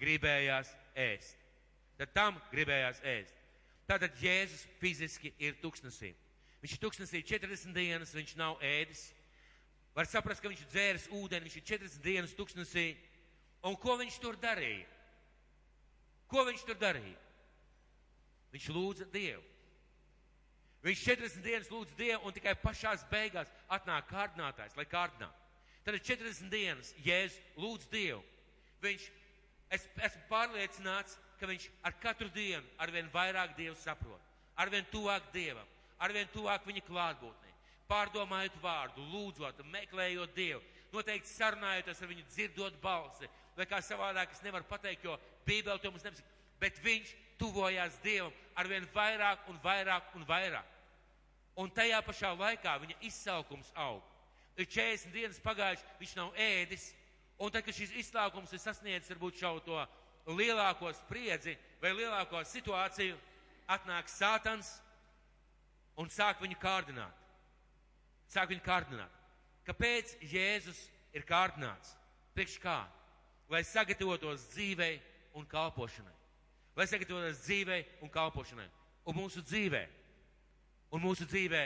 [0.00, 1.46] gribējās ēst
[1.96, 3.35] tad tam gribējās ēst.
[3.87, 6.12] Tātad Jēzus fiziski ir tuksnesī.
[6.62, 9.09] Viņš ir tuksnesī 40 dienas, viņš nav ēdis.
[9.96, 12.90] Var saprast, ka viņš ir dzēris ūdeni, viņš ir 40 dienas tuksnesī.
[13.64, 14.85] Un ko viņš tur darīja?
[16.28, 17.16] Ko viņš tur darīja?
[18.52, 19.42] Viņš lūdza Dievu.
[20.85, 25.46] Viņš 40 dienas lūdz Dievu un tikai pašās beigās atnāk kārdinātājs, lai kārdinātu.
[25.87, 28.20] Tad 40 dienas Jēzus lūdz Dievu.
[28.85, 29.09] Viņš,
[29.72, 34.22] es esmu pārliecināts, ka viņš ar katru dienu arvien vairāk Dievu saprot,
[34.61, 35.66] arvien tuvāk Dievam,
[35.98, 37.45] arvien tuvāk viņa klātbūtnē.
[37.87, 40.62] Pārdomājot vārdu, lūdzot, meklējot Dievu,
[40.94, 45.14] noteikti sarunājoties ar viņu, dzirdot balsi, vai kā savādāk es nevaru pateikt, jo
[45.46, 50.72] Bībele to mums nepasaka, bet viņš tuvojās Dievam arvien vairāk un vairāk un vairāk.
[51.57, 54.03] Un tajā pašā laikā viņa izsaukums aug.
[54.57, 56.88] Ir 40 dienas pagājuši, viņš nav ēdis,
[57.38, 59.79] un tad, kad šis izsaukums ir sasniedzis varbūt šau to
[60.37, 63.16] lielāko spriedzi vai lielāko situāciju,
[63.68, 64.72] atnāk sātans
[66.01, 67.26] un sāk viņu kārdināt.
[68.31, 69.12] Sāk viņu kārdināt.
[69.67, 70.79] Kāpēc Jēzus
[71.15, 71.95] ir kārdināts?
[72.35, 72.81] Priekš kā?
[73.51, 74.99] Lai sagatavotos dzīvei
[75.39, 76.15] un kalpošanai.
[76.77, 78.67] Lai sagatavotos dzīvei un kalpošanai.
[79.07, 79.85] Un mūsu dzīvē.
[80.95, 81.62] Un mūsu dzīvē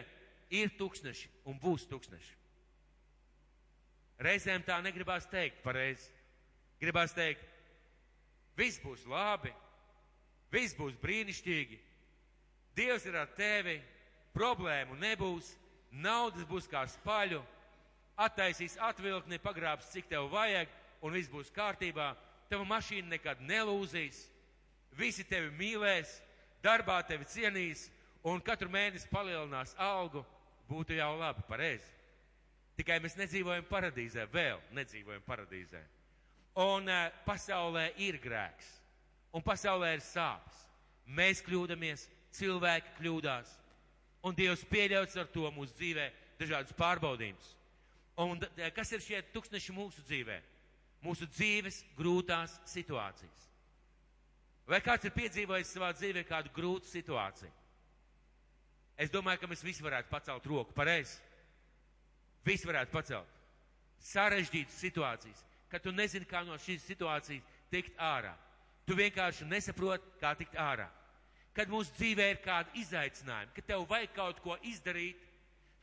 [0.60, 2.36] ir tūkstneši un būs tūkstneši.
[4.20, 6.10] Reizēm tā negribās teikt pareizi.
[6.80, 7.44] Gribās teikt,
[8.60, 9.52] Viss būs labi,
[10.52, 11.78] viss būs brīnišķīgi.
[12.76, 13.78] Dievs ir ar tevi,
[14.34, 15.54] problēmu nebūs,
[15.90, 17.40] naudas būs kā spaļu,
[18.20, 20.68] attaisīs atvilkni, pagrābs, cik tev vajag,
[21.02, 22.12] un viss būs kārtībā.
[22.50, 24.24] Tava mašīna nekad nelūzīs,
[24.98, 26.18] visi tevi mīlēs,
[26.64, 27.88] darbā tevi cienīs,
[28.26, 30.24] un katru mēnesi palielinās algu.
[30.70, 31.88] Būtu jau labi, pareizi.
[32.78, 35.80] Tikai mēs nedzīvojam paradīzē, vēl nedzīvojam paradīzē.
[36.62, 38.68] Un uh, pasaulē ir grēks,
[39.34, 40.62] un pasaulē ir sāpes.
[41.10, 42.06] Mēs kļūdāmies,
[42.38, 43.50] cilvēki kļūdās,
[44.26, 46.06] un Dievs pieļauts ar to mūsu dzīvē
[46.40, 47.52] dažādus pārbaudījumus.
[48.20, 48.40] Un
[48.76, 50.40] kas ir šie tūkstneši mūsu dzīvē?
[51.00, 53.46] Mūsu dzīves grūtās situācijas.
[54.68, 57.52] Vai kāds ir piedzīvojis savā dzīvē kādu grūtu situāciju?
[59.00, 61.16] Es domāju, ka mēs visi varētu pacelt roku pareizi.
[62.44, 63.38] Visi varētu pacelt.
[64.04, 68.34] Sarežģītas situācijas ka tu nezini, kā no šīs situācijas tikt ārā.
[68.86, 70.88] tu vienkārši nesaproti, kā tikt ārā.
[71.60, 75.18] Kad mūsu dzīvē ir kāda izaicinājuma, kad tev vajag kaut ko izdarīt,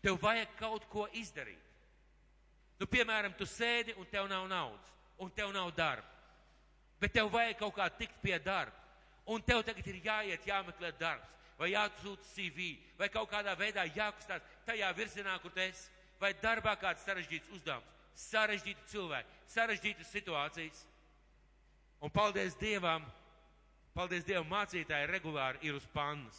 [0.01, 1.67] tev vajag kaut ko izdarīt.
[2.81, 4.89] Nu, piemēram, tu sēdi un tev nav naudas,
[5.21, 6.09] un tev nav darba.
[6.97, 8.73] Bet tev vajag kaut kā tikt pie darba.
[9.29, 14.49] Un tev tagad ir jāiet, jāmeklē darbs, vai jāatsūta CV, vai kaut kādā veidā jākustās
[14.65, 20.85] tajā virzienā, kur tu esi, vai darbā kāds sarežģīts uzdevums, sarežģīti cilvēki, sarežģītas situācijas.
[22.01, 23.05] Un paldies Dievam,
[23.97, 26.37] paldies Dievam, mācītāji regulāri ir uz pannas.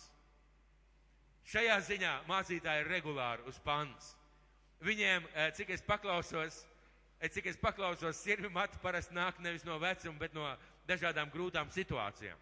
[1.49, 4.13] Šajā ziņā mācītāji ir regulāri uz pannas.
[4.85, 6.65] Viņiem, eh, cik es paklausos,
[7.21, 11.73] eh, cik es paklausos, sirmi mati parasti nāk nevis no vecuma, bet no dažādām grūtām
[11.73, 12.37] situācijām.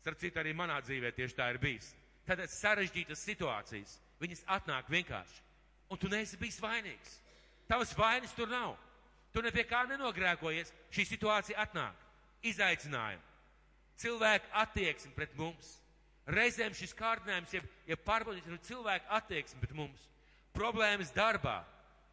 [0.00, 1.94] Starp citu, arī manā dzīvē tieši tā ir bijis.
[2.26, 5.40] Tad sarežģītas situācijas, viņas atnāk vienkārši.
[5.90, 7.18] Un tu neesi bijis vainīgs.
[7.68, 8.76] Tavas vainas tur nav.
[9.32, 10.72] Tu ne pie kā nenogrēkojies.
[10.92, 11.96] Šī situācija atnāk.
[12.44, 13.27] Izaicinājumi.
[13.98, 15.76] Cilvēku attieksme pret mums.
[16.28, 20.04] Reizēm šis kārdinājums, ja, ja pārbaudīt, ir cilvēku attieksme pret mums
[20.58, 21.62] problēmas darbā,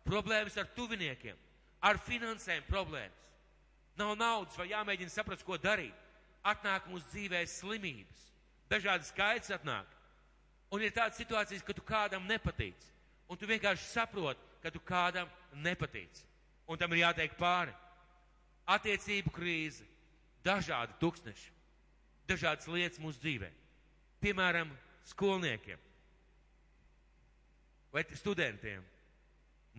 [0.06, 1.38] problēmas ar tuviniekiem,
[1.82, 3.22] ar finansēm problēmas.
[3.98, 5.96] Nav naudas vai jāmēģina saprast, ko darīt.
[6.46, 8.26] Atnāk mūsu dzīvē slimības,
[8.70, 9.88] dažādi skaits atnāk.
[10.74, 12.78] Un ir tādas situācijas, ka tu kādam nepatīc.
[13.32, 15.30] Un tu vienkārši saproti, ka tu kādam
[15.66, 16.22] nepatīc.
[16.70, 17.74] Un tam ir jātiek pāri.
[18.70, 19.86] Attiecību krīze,
[20.46, 21.55] dažādi tūkstneši,
[22.30, 23.50] dažādas lietas mūsu dzīvē.
[24.24, 24.72] Piemēram,
[25.12, 25.82] skolniekiem
[27.96, 28.84] vai studentiem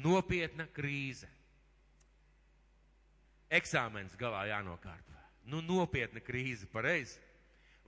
[0.00, 1.28] nopietna krīze.
[3.52, 5.12] Eksāmens galā jānokārto.
[5.46, 7.20] Nu, nopietna krīze, pareizi.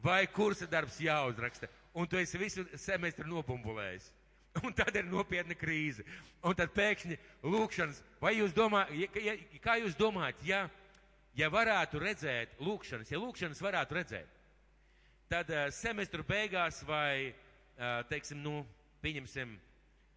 [0.04, 1.66] Vai kursa darbs jāuzraksta,
[1.96, 4.12] un tu esi visu semestru nopumpulējis.
[4.64, 6.04] Un tad ir nopietna krīze.
[6.46, 10.60] Un tad pēkšņi lūkšanas, vai jūs domājat, ja, ja, kā jūs domājat, ja,
[11.36, 14.37] ja varētu redzēt lūkšanas, ja lūkšanas varētu redzēt,
[15.30, 17.32] tad uh, semestru beigās vai,
[17.76, 18.62] uh, teiksim, nu,
[19.04, 19.54] pieņemsim,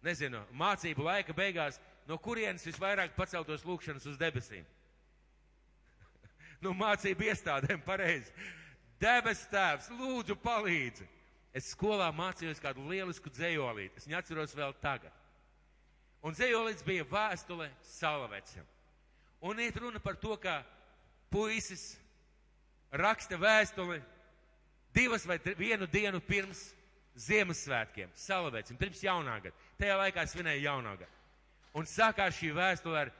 [0.02, 4.66] nezinu, mācību laika beigās, no kurienes visvairāk paceltos lūkšanas uz debesīm?
[6.64, 8.32] nu, mācību iestādēm pareizi.
[9.02, 11.08] Debes tēvs, lūdzu palīdzi.
[11.52, 13.98] Es skolā mācījos kādu lielisku dzējolīti.
[14.00, 15.12] Es viņu atceros vēl tagad.
[16.24, 18.64] Un dzējolīts bija vēstule Salavecam.
[19.42, 20.60] Un iet runa par to, ka
[21.34, 21.96] puisis
[22.94, 23.98] raksta vēstuli
[24.94, 26.70] divas vai vienu dienu pirms
[27.12, 29.56] Ziemassvētkiem, Salavēcim, pirms jaunā gada.
[29.76, 31.10] Tajā laikā svinēja jaunā gada.
[31.76, 33.10] Un sākās šī vēstule ar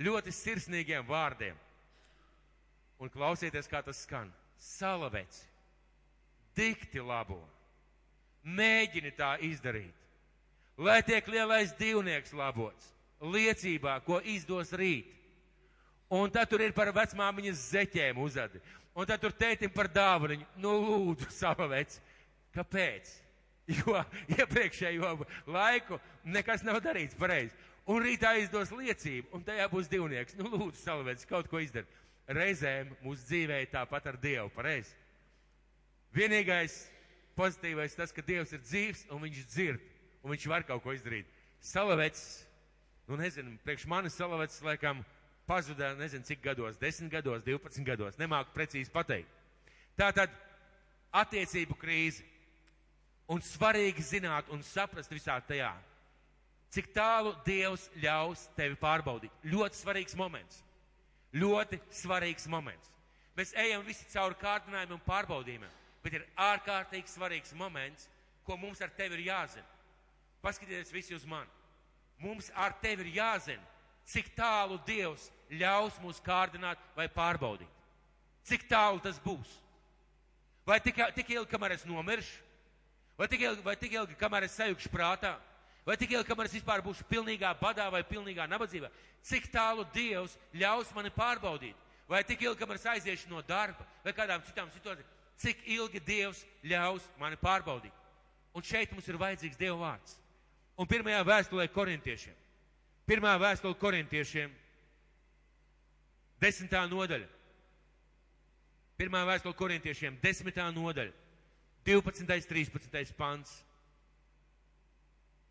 [0.00, 1.56] ļoti sirsnīgiem vārdiem.
[3.00, 4.28] Un klausieties, kā tas skan.
[4.58, 5.46] Salaveci,
[6.58, 7.38] dikti labo,
[8.42, 9.94] mēģini tā izdarīt,
[10.76, 12.90] lai tiek lielais divnieks labots,
[13.22, 15.14] liecībā, ko izdos rīt.
[16.10, 18.58] Un tad tur ir par vecmāmiņas zeķēm uzadi.
[18.98, 20.50] Un tad tur tētim par dāvaniņu.
[20.58, 22.02] Nu, lūdzu, salaveci.
[22.54, 23.14] Kāpēc?
[23.68, 24.02] jo
[24.38, 25.14] iepriekšējo
[25.52, 27.54] laiku nekas nav darīts pareizi.
[27.88, 30.36] Un rītā izdos liecību, un tajā būs divnieks.
[30.36, 31.88] Nu, lūdzu, salvēts, kaut ko izdara.
[32.28, 34.92] Reizēm mūsu dzīvē tāpat ar Dievu, pareizi.
[36.12, 36.82] Vienīgais
[37.36, 39.86] pozitīvais tas, ka Dievs ir dzīvs un viņš dzird,
[40.20, 41.28] un viņš var kaut ko izdarīt.
[41.64, 42.42] Salavets,
[43.08, 45.00] nu nezinu, priekš manis salavets laikam
[45.48, 49.32] pazuda, nezinu cik gados, 10 gados, 12 gados, nemāku precīzi pateikt.
[49.98, 50.30] Tātad
[51.16, 52.22] attiecību krīze
[53.28, 55.74] Un svarīgi zināt un saprast visā tajā,
[56.72, 59.34] cik tālu Dievs ļaus tevi pārbaudīt.
[59.44, 60.62] Ļoti svarīgs moments.
[61.36, 62.88] Ļoti svarīgs moments.
[63.36, 68.08] Mēs ejam visi cauri kārdinājumiem un pārbaudījumiem, bet ir ārkārtīgi svarīgs moments,
[68.48, 69.68] ko mums ar tevi ir jāzina.
[70.40, 71.52] Paskatieties visi uz mani.
[72.24, 73.62] Mums ar tevi ir jāzina,
[74.08, 77.70] cik tālu Dievs ļaus mūs kārdināt vai pārbaudīt.
[78.48, 79.48] Cik tālu tas būs?
[80.68, 82.44] Vai tik, tik ilgi, kamēr es nomiršu?
[83.18, 85.34] Vai tik ilgi, vai tik ilgi kamēr es sajūgšu prātā?
[85.88, 88.90] Vai tik ilgi, kamēr es vispār būšu pilnīgā badā vai pilnīgā nabadzībā?
[89.24, 91.76] Cik tālu Dievs ļaus mani pārbaudīt?
[92.08, 95.16] Vai tik ilgi, kamēr es aiziešu no darba vai kādām citām situācijām?
[95.38, 97.94] Cik ilgi Dievs ļaus mani pārbaudīt?
[98.54, 100.16] Un šeit mums ir vajadzīgs Dieva vārds.
[100.78, 102.36] Un pirmajā vēstulē korintiešiem.
[103.08, 104.52] Pirmā vēstule korintiešiem.
[106.42, 107.26] Desmitā nodaļa.
[108.98, 110.18] Pirmā vēstule korintiešiem.
[110.22, 111.14] Desmitā nodaļa.
[111.86, 112.26] 12.
[112.50, 113.14] 13.
[113.18, 113.52] pants.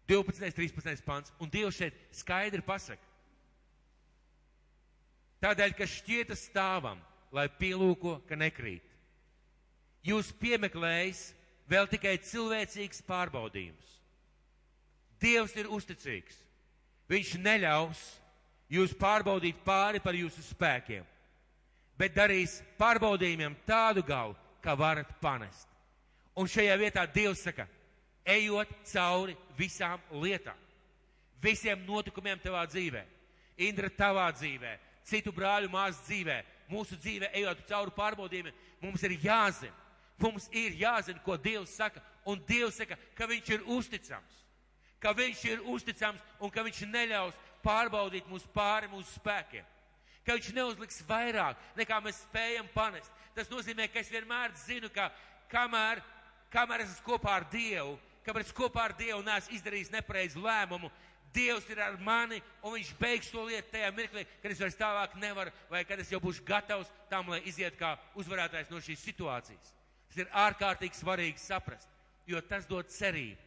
[0.08, 0.52] 12.
[0.56, 1.04] 13.
[1.06, 1.34] pants.
[1.40, 3.04] Un Dievs šeit skaidri pasaka.
[5.44, 7.00] Tādēļ, ka šķietas stāvam,
[7.32, 8.86] lai pielūko, ka nekrīt.
[10.08, 11.28] Jūs piemeklējis
[11.70, 13.98] vēl tikai cilvēcīgs pārbaudījums.
[15.22, 16.40] Dievs ir uzticīgs.
[17.12, 18.02] Viņš neļaus
[18.70, 21.06] jūs pārbaudīt pāri par jūsu spēkiem.
[21.98, 25.68] bet darīs pārbaudījumiem tādu galu, kā varat panest.
[26.38, 27.66] Un šajā vietā Dievs saka,
[28.28, 30.58] ejot cauri visām lietām,
[31.42, 33.04] visiem notikumiem tavā dzīvē,
[33.58, 34.76] Indra tavā dzīvē,
[35.08, 36.36] citu brāļu māsu dzīvē,
[36.70, 38.54] mūsu dzīvē, ejot cauri pārbaudījumiem,
[38.84, 39.74] mums ir jāzina,
[40.22, 44.44] mums ir jāzina, ko Dievs saka, un Dievs saka, ka Viņš ir uzticams,
[45.02, 49.66] ka Viņš ir uzticams un ka Viņš neļaus pārbaudīt mūs pāri mūsu spēkiem,
[50.24, 53.12] ka Viņš neuzliks vairāk, nekā mēs spējam panest.
[53.36, 55.12] Tas nozīmē, ka es vienmēr zinu, ka
[55.52, 56.02] kamēr
[56.54, 60.92] kamēr es esmu kopā ar Dievu, kamēr es kopā ar Dievu neesmu izdarījis nepareizu lēmumu,
[61.36, 65.18] Dievs ir ar mani un viņš beigs to lietu tajā mirklī, kad es vairs tālāk
[65.20, 69.74] nevaru, vai kad es jau būšu gatavs tam, lai iziet kā uzvarētājs no šīs situācijas.
[70.08, 71.92] Tas ir ārkārtīgi svarīgi saprast,
[72.26, 73.44] jo tas dod cerību.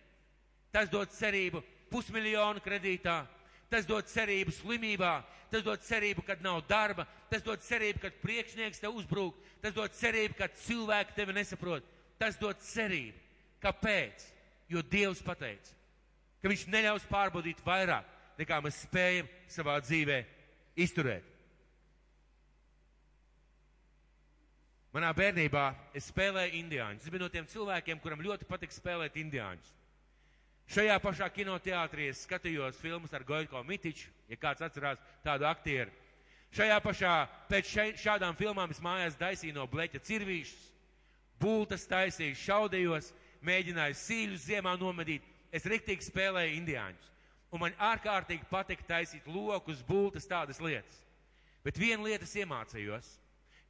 [0.71, 3.25] Tas dod cerību pusmiljonu kredītā,
[3.71, 8.83] tas dod cerību slimībā, tas dod cerību, kad nav darba, tas dod cerību, kad priekšnieks
[8.83, 11.87] tev uzbrūk, tas dod cerību, kad cilvēki tevi nesaprot
[12.21, 13.17] tas dod cerību.
[13.63, 14.27] Kāpēc?
[14.71, 15.73] Jo Dievs pateica,
[16.41, 18.07] ka Viņš neļaus pārbaudīt vairāk,
[18.39, 20.21] nekā mēs spējam savā dzīvē
[20.79, 21.27] izturēt.
[24.95, 27.05] Manā bērnībā es spēlēju indiāņus.
[27.05, 29.75] Es biju no tiem cilvēkiem, kuram ļoti patika spēlēt indiāņus.
[30.71, 35.91] Šajā pašā kinoteātrī es skatījos filmas ar Goļko Mitiču, ja kāds atcerās tādu aktieru.
[36.55, 37.15] Šajā pašā,
[37.51, 40.71] pēc šai, šādām filmām es mājās daisīju no bleķa cirvīšus,
[41.43, 43.11] bultas taisīju, šaudījos,
[43.43, 45.27] mēģināju sīļus ziemā nomedīt.
[45.51, 47.13] Es riktīgi spēlēju indiāņus.
[47.51, 51.01] Un man ārkārtīgi patika taisīt lokus, bultas, tādas lietas.
[51.67, 53.09] Bet viena lieta es iemācījos,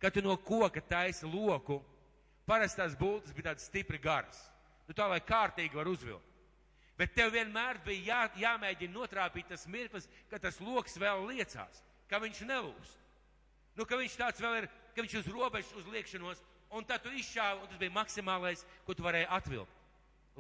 [0.01, 1.81] kad tu no koka taisi loku,
[2.45, 4.51] parasti tās bultas bija tādas stipri garas.
[4.85, 6.30] Nu tā, lai kārtīgi var uzvilkt.
[7.01, 12.21] Bet tev vienmēr bija jā, jāmēģina notrāpīt tas mirklis, ka tas loks vēl liecās, ka
[12.21, 12.99] viņš nelūst.
[13.79, 16.43] Nu, ka viņš tāds vēl ir, ka viņš uz robežas uz liekšanos,
[16.77, 19.79] un tad tu izšāvi, un tas bija maksimālais, ko tu varēji atvilkt.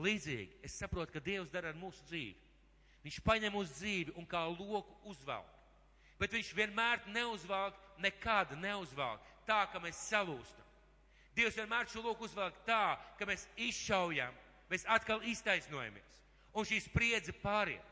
[0.00, 2.36] Līdzīgi, es saprotu, ka Dievs dara ar mūsu dzīvi.
[3.06, 5.56] Viņš paņem uz dzīvi un kā loku uzvelk.
[6.20, 10.68] Bet viņš vienmēr neuzvelk, nekad neuzvelk tā, ka mēs salūstam.
[11.32, 14.36] Dievs vienmēr šo loku uzvelk tā, ka mēs izšaujam,
[14.68, 16.20] mēs atkal iztaisnojamies.
[16.54, 17.86] Un šī spriedze pāriet.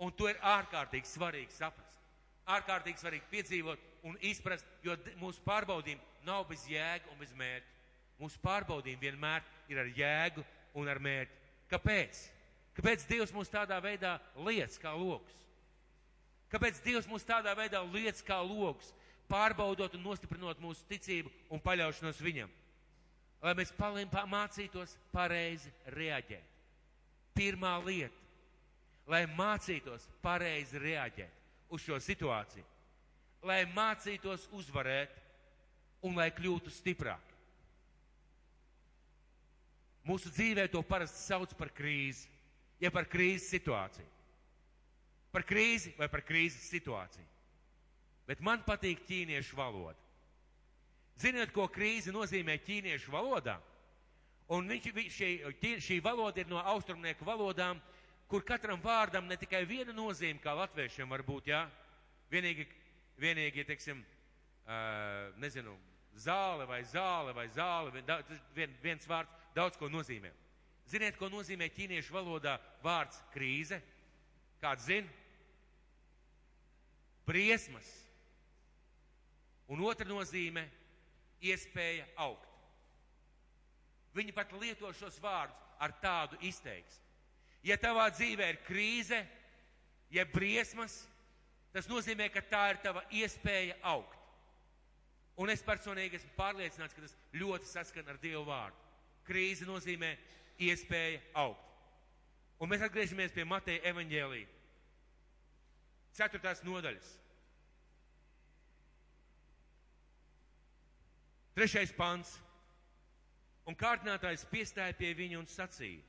[0.00, 2.02] Un to ir ārkārtīgi svarīgi saprast.
[2.46, 7.72] Ārkārtīgi svarīgi piedzīvot un izprast, jo mūsu pārbaudījumi nav bez jēga un bez mērķa.
[8.20, 10.44] Mūsu pārbaudījumi vienmēr ir ar jēgu
[10.76, 11.40] un ar mērķi.
[11.72, 12.20] Kāpēc?
[12.76, 15.34] Kāpēc Dievs mūs tādā veidā liec kā lokus?
[16.52, 18.92] Kāpēc Dievs mūs tādā veidā liec kā lokus,
[19.30, 22.52] pārbaudot un nostiprinot mūsu ticību un paļaušanos Viņam?
[23.42, 26.55] Lai mēs mācītos pareizi reaģēt.
[27.36, 28.16] Pirmā lieta,
[29.06, 32.64] lai mācītos pareizi reaģēt uz šo situāciju,
[33.46, 35.12] lai mācītos uzvarēt
[36.06, 37.34] un lai kļūtu stiprāki.
[40.06, 42.28] Mūsu dzīvē to parasti sauc par krīzi,
[42.80, 44.06] ja par krīzes situāciju.
[45.34, 47.26] Par krīzi vai par krīzes situāciju.
[48.26, 49.98] Bet man patīk ķīniešu valoda.
[51.20, 53.56] Ziniet, ko krīze nozīmē ķīniešu valodā?
[54.54, 55.30] Un viņš, šī,
[55.82, 57.80] šī valoda ir no austrumnieku valodām,
[58.30, 61.64] kur katram vārdam ne tikai viena nozīme, kā latviešiem var būt, jā,
[62.30, 62.66] vienīgi,
[63.18, 64.04] vienīgi, teiksim,
[64.66, 65.74] uh, nezinu,
[66.14, 67.90] zāle vai zāle vai zāle,
[68.54, 70.30] vien, viens vārds daudz ko nozīmē.
[70.86, 72.54] Ziniet, ko nozīmē ķīniešu valodā
[72.84, 73.80] vārds krīze?
[74.62, 75.10] Kāds zina?
[77.26, 77.88] Briesmas.
[79.66, 80.62] Un otra nozīme-
[81.50, 82.45] iespēja augt.
[84.16, 87.04] Viņi pat lieto šos vārdus ar tādu izteiksmi.
[87.66, 89.18] Ja tavā dzīvē ir krīze,
[90.14, 91.02] ja briesmas,
[91.74, 94.14] tas nozīmē, ka tā ir tava iespēja augt.
[95.36, 98.78] Un es personīgi esmu pārliecināts, ka tas ļoti saskan ar Dievu vārdu.
[99.26, 100.14] Krīze nozīmē
[100.62, 101.64] iespēja augt.
[102.62, 104.46] Un mēs atgriežamies pie Mateja evaņģēlī.
[106.16, 107.10] Ceturtās nodaļas.
[111.56, 112.38] Trešais pants.
[113.66, 116.04] Un kārtinātājs piestāja pie viņa un sacīja: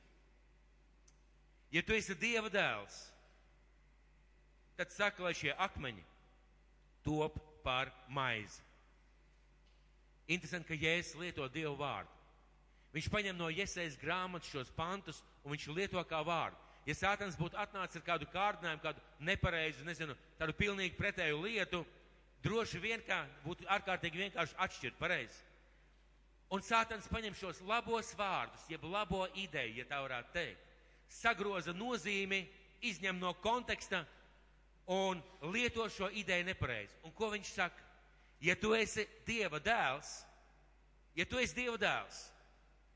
[1.74, 2.96] Ja tu esi Dieva dēls,
[4.78, 6.04] tad saka, lai šie akmeņi
[7.04, 8.62] top par maizi.
[10.28, 12.12] Interesanti, ka Jēzus lieto Dievu vārdu.
[12.92, 16.56] Viņš paņem no Iesaijas grāmatas šos pantus un viņš lieto kā vārdu.
[16.88, 21.82] Ja Sātans būtu atnācis ar kādu kārdinājumu, kādu nepareizu, nezinu, tādu pilnīgi pretēju lietu,
[22.44, 25.42] droši vien kā būtu ārkārtīgi vienkārši atšķirt pareizi.
[26.48, 30.70] Un Sātans paņem šos labos vārdus, jeb labo ideju, ja tā varētu teikt,
[31.12, 32.40] sagroza nozīmi,
[32.88, 34.04] izņem no konteksta
[34.88, 35.20] un
[35.52, 36.96] lieto šo ideju nepareizi.
[37.04, 37.84] Un ko viņš saka?
[38.40, 40.12] Ja tu esi Dieva dēls,
[41.18, 42.22] ja tu esi Dieva dēls,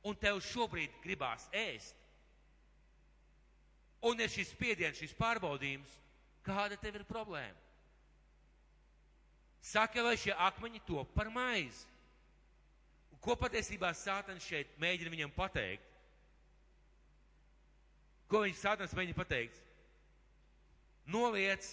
[0.07, 1.99] un tev šobrīd gribās ēst,
[4.09, 5.93] un ir šis spiediens, šis pārbaudījums,
[6.47, 7.59] kāda tev ir problēma?
[9.63, 11.92] Saka, lai šie akmeņi top par maizi.
[13.23, 15.87] Ko patiesībā Sātans šeit mēģina viņam pateikt?
[18.27, 19.61] Ko viņš Sātans mēģina pateikt?
[21.07, 21.67] Noliec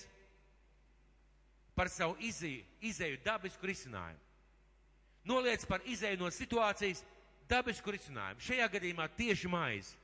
[1.77, 4.21] par savu izēju, izēju dabisku risinājumu.
[5.29, 7.01] Noliec par izēju no situācijas
[7.49, 8.45] dabisku risinājumu.
[8.45, 9.97] Šajā gadījumā tieši maizi.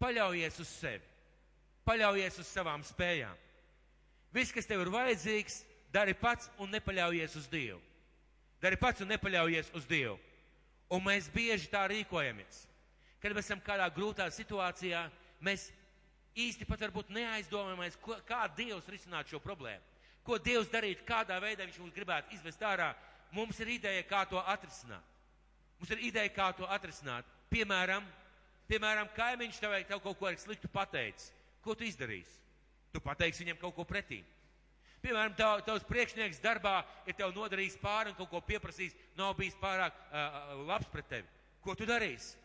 [0.00, 1.04] Paļaujies uz sevi.
[1.86, 3.36] Paļaujies uz savām spējām.
[4.32, 5.62] Viss, kas tev ir vajadzīgs,
[5.92, 7.80] dari pats un nepaļaujies uz Dievu.
[8.62, 10.16] Dari pats un nepaļaujies uz Dievu.
[10.92, 12.66] Un mēs bieži tā rīkojamies.
[13.22, 15.06] Kad mēs esam kādā grūtā situācijā,
[15.40, 15.70] mēs
[16.36, 19.84] īsti pat varbūt neaizdomājamies, ko, kā Dievs risināt šo problēmu.
[20.26, 22.92] Ko Dievs darīt, kādā veidā Viņš mums gribētu izvest ārā.
[23.32, 25.06] Mums ir ideja, kā to atrisināt.
[25.80, 27.26] Mums ir ideja, kā to atrisināt.
[27.50, 28.04] Piemēram,
[28.68, 31.32] piemēram kaimiņš tev, tev kaut ko sliktu pateicis.
[31.64, 32.38] Ko tu izdarīsi?
[32.92, 34.20] Tu pateiksi viņam kaut ko pretī.
[35.02, 36.76] Piemēram, tav, tavs priekšnieks darbā
[37.10, 41.26] ir tev nodarījis pāri un kaut ko pieprasījis, nav bijis pārāk uh, labs pret tevi.
[41.64, 42.36] Ko tu darīsi?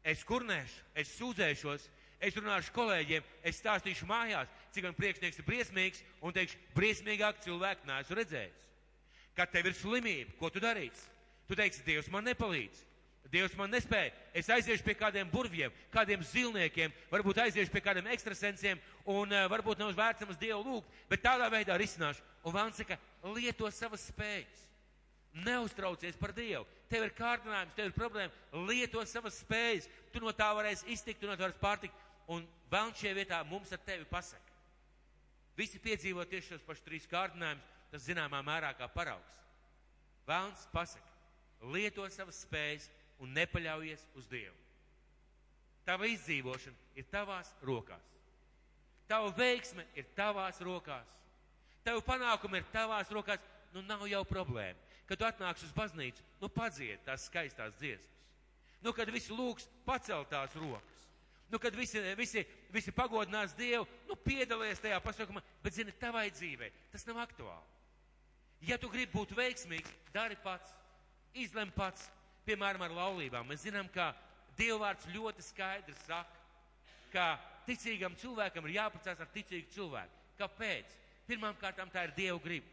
[0.00, 1.84] Es kurnēšu, es sūdzēšos,
[2.24, 7.88] es runāšu kolēģiem, es stāstīšu mājās, cik man priekšnieks ir briesmīgs un teikšu, briesmīgāk cilvēku
[7.88, 8.64] neesmu redzējis.
[9.36, 11.04] Kad tev ir slimība, ko tu darīsi?
[11.48, 12.80] Tu teiksi, Dievs man nepalīdz.
[13.30, 14.10] Dievs man nespēja.
[14.34, 19.78] Es aiziešu pie kādiem burvjiem, kādiem zilniekiem, varbūt aiziešu pie kādiem ekstrasensiem un uh, varbūt
[19.78, 22.24] nav vērts nemaz Dievu lūgt, bet tādā veidā risināšu.
[22.42, 22.98] Un Vāns saka,
[23.36, 24.66] lieto savas spējas.
[25.46, 26.66] Neuztraucies par Dievu.
[26.90, 28.34] Tev ir kārdinājums, tev ir problēma.
[28.66, 29.86] Lieto savas spējas.
[30.10, 32.06] Tu no tā varēsi iztikt, tu no tā varēsi pārtikt.
[32.30, 34.54] Un Vēlns šajā vietā mums ar tevi pasaka.
[35.58, 39.40] Visi piedzīvo tieši šos pašus trīs kārdinājumus, tas zināmā mērā kā paraugs.
[40.28, 41.10] Vēlns pasaka,
[41.74, 42.86] lieto savas spējas,
[43.20, 44.56] un nepaļaujies uz Dievu.
[45.86, 48.06] Tava izdzīvošana ir tavās rokās.
[49.10, 51.08] Tava veiksme ir tavās rokās.
[51.84, 53.42] Tava panākuma ir tavās rokās.
[53.74, 54.78] Nu, nav jau problēma.
[55.06, 58.18] Kad tu atnāksi uz baznīcu, nu, padzied tās skaistās dziesmas.
[58.80, 61.06] Nu, kad visi lūgs, pacel tās rokas.
[61.50, 66.70] Nu, kad visi, visi, visi pagodinās Dievu, nu, piedalies tajā pasaukumā, bet, zini, tavai dzīvē
[66.92, 67.66] tas nav aktuāli.
[68.68, 70.70] Ja tu gribi būt veiksmīgs, dari pats,
[71.34, 72.06] izlem pats,
[72.50, 73.46] piemēram, ar laulībām.
[73.48, 74.10] Mēs zinām, ka
[74.58, 76.40] Dievvvārds ļoti skaidri saka,
[77.12, 77.26] ka
[77.68, 80.18] ticīgam cilvēkam ir jāpacās ar ticīgu cilvēku.
[80.40, 80.98] Kāpēc?
[81.28, 82.66] Pirmām kārtām tā ir Dieva griba.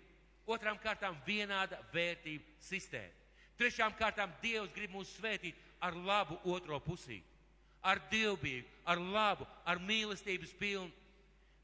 [0.48, 3.14] Otrām kārtām vienāda vērtību sistēma.
[3.58, 7.20] Trešām kārtām Dievs grib mūs svētīt ar labu otro pusī.
[7.82, 10.92] Ar dievbijību, ar labu, ar mīlestības pilnu.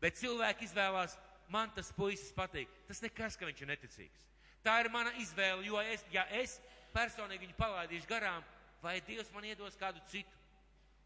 [0.02, 1.16] Bet cilvēki izvēlās,
[1.50, 2.70] man tas puisis patīk.
[2.88, 4.28] Tas nekas, ka viņš ir neticīgs.
[4.64, 6.58] Tā ir mana izvēle, jo es, ja es
[6.94, 8.46] personīgi viņu palaidīšu garām,
[8.84, 10.40] vai Dievs man iedos kādu citu.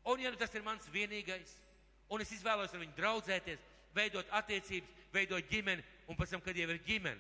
[0.08, 1.56] Un ja nu tas ir mans vienīgais,
[2.10, 3.64] un es izvēlos ar viņu draudzēties,
[3.96, 7.20] veidot attiecības, veidot ģimeni, un pēc tam, kad jau ir ģimene,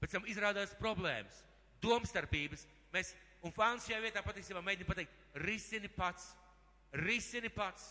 [0.00, 1.42] pēc tam izrādās problēmas,
[1.84, 3.12] domstarpības, mēs,
[3.44, 6.30] un Fāns šajā vietā patiesībā mēģina pateikt, risini pats,
[7.04, 7.90] risini pats,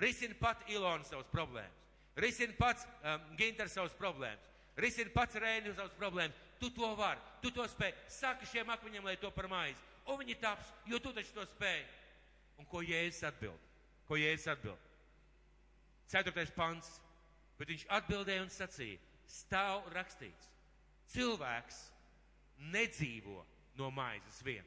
[0.00, 1.80] risini pat Ilona savas problēmas,
[2.20, 4.44] risini pats um, Ginter savas problēmas,
[4.80, 7.94] risini pats Rēni savas problēmas, tu to vari, tu to spēj.
[8.12, 9.80] Saki šiem akmeņiem, lai to par maizi.
[10.06, 11.82] Un viņi taps, jo tu taču to spēj.
[12.60, 13.68] Un ko Jēzus atbild?
[14.08, 14.88] Ko Jēzus atbild?
[16.10, 16.98] Ceturtais pants.
[17.60, 18.96] Bet viņš atbildēja un sacīja,
[19.28, 20.46] stāv rakstīts,
[21.12, 21.80] cilvēks
[22.72, 23.42] nedzīvo
[23.76, 24.64] no maizes vien.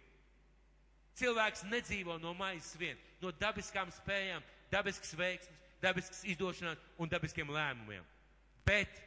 [1.18, 8.06] Cilvēks nedzīvo no maizes vien, no dabiskām spējām, dabiskas veiksmes, dabiskas izdošanās un dabiskiem lēmumiem.
[8.66, 9.02] Bet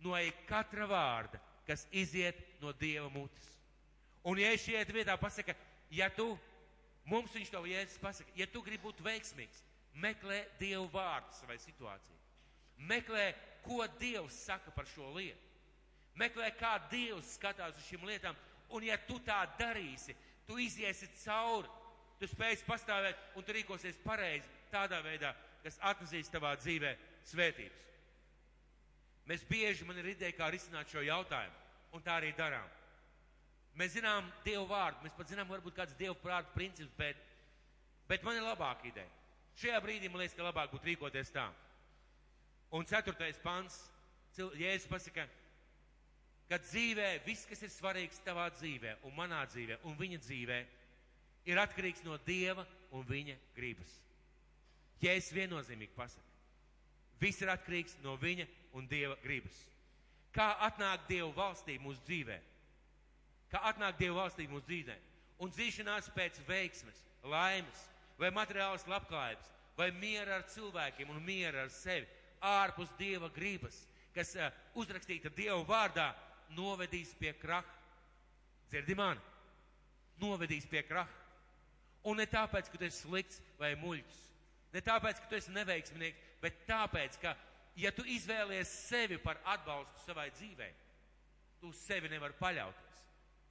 [0.00, 0.16] no
[0.48, 3.50] katra vārda, kas iziet no Dieva mutes.
[4.24, 5.54] Un ja es šeit vietā pasaka,
[5.90, 6.32] ja tu,
[7.10, 9.62] mums viņš to jēzus pasaka, ja tu gribi būt veiksmīgs,
[9.94, 12.20] meklē Dievu vārdu savai situācijai.
[12.88, 13.32] Meklē,
[13.62, 15.50] ko Dievs saka par šo lietu.
[16.18, 18.36] Meklē, kā Dievs skatās uz šīm lietām.
[18.72, 20.14] Un ja tu tā darīsi,
[20.46, 21.68] tu iziesi cauri,
[22.18, 26.94] tu spēsi pastāvēt un tu rīkosies pareizi tādā veidā, kas atnesīs tavā dzīvē
[27.28, 27.78] svētības.
[29.28, 31.58] Mēs bieži man ir ideja, kā risināt šo jautājumu,
[31.94, 32.68] un tā arī darām.
[33.78, 37.20] Mēs zinām Dievu vārdu, mēs pat zinām, varbūt kāds Dievu prātu princips, bet,
[38.10, 39.08] bet man ir labāka ideja.
[39.60, 41.46] Šajā brīdī man liekas, ka labāk būtu rīkoties tā.
[42.72, 43.78] Un ceturtais pants,
[44.36, 45.26] Jēzus pasaka,
[46.48, 50.58] ka dzīvē viss, kas ir svarīgs tavā dzīvē un manā dzīvē un viņa dzīvē,
[51.52, 52.64] ir atkarīgs no Dieva
[52.96, 53.92] un viņa gribas.
[55.04, 56.31] Jēzus viennozīmīgi pasaka.
[57.22, 59.54] Viss ir atkarīgs no viņa un Dieva gribas.
[60.34, 62.40] Kā atnāk Dieva valstī mūsu dzīvē?
[63.52, 64.96] ka atnāk Dieva valstība mūsu dzīvē.
[65.44, 66.98] Un dzīšanās pēc veiksmes,
[67.28, 67.86] laimes,
[68.18, 72.08] vai materiālas labklājības, vai miera ar cilvēkiem un miera ar sevi,
[72.40, 73.76] ārpus Dieva gribas,
[74.16, 74.48] kas uh,
[74.78, 76.12] uzrakstīta Dieva vārdā,
[76.56, 77.80] novedīs pie kraha.
[78.70, 79.20] Dzirdi mani?
[80.22, 81.10] Novedīs pie kraha.
[82.08, 84.22] Un ne tāpēc, ka tu esi slikts vai muļķis,
[84.72, 87.34] ne tāpēc, ka tu esi neveiksminieks, bet tāpēc, ka,
[87.78, 90.72] ja tu izvēlies sevi par atbalstu savai dzīvei,
[91.60, 93.02] tu uz sevi nevari paļauties.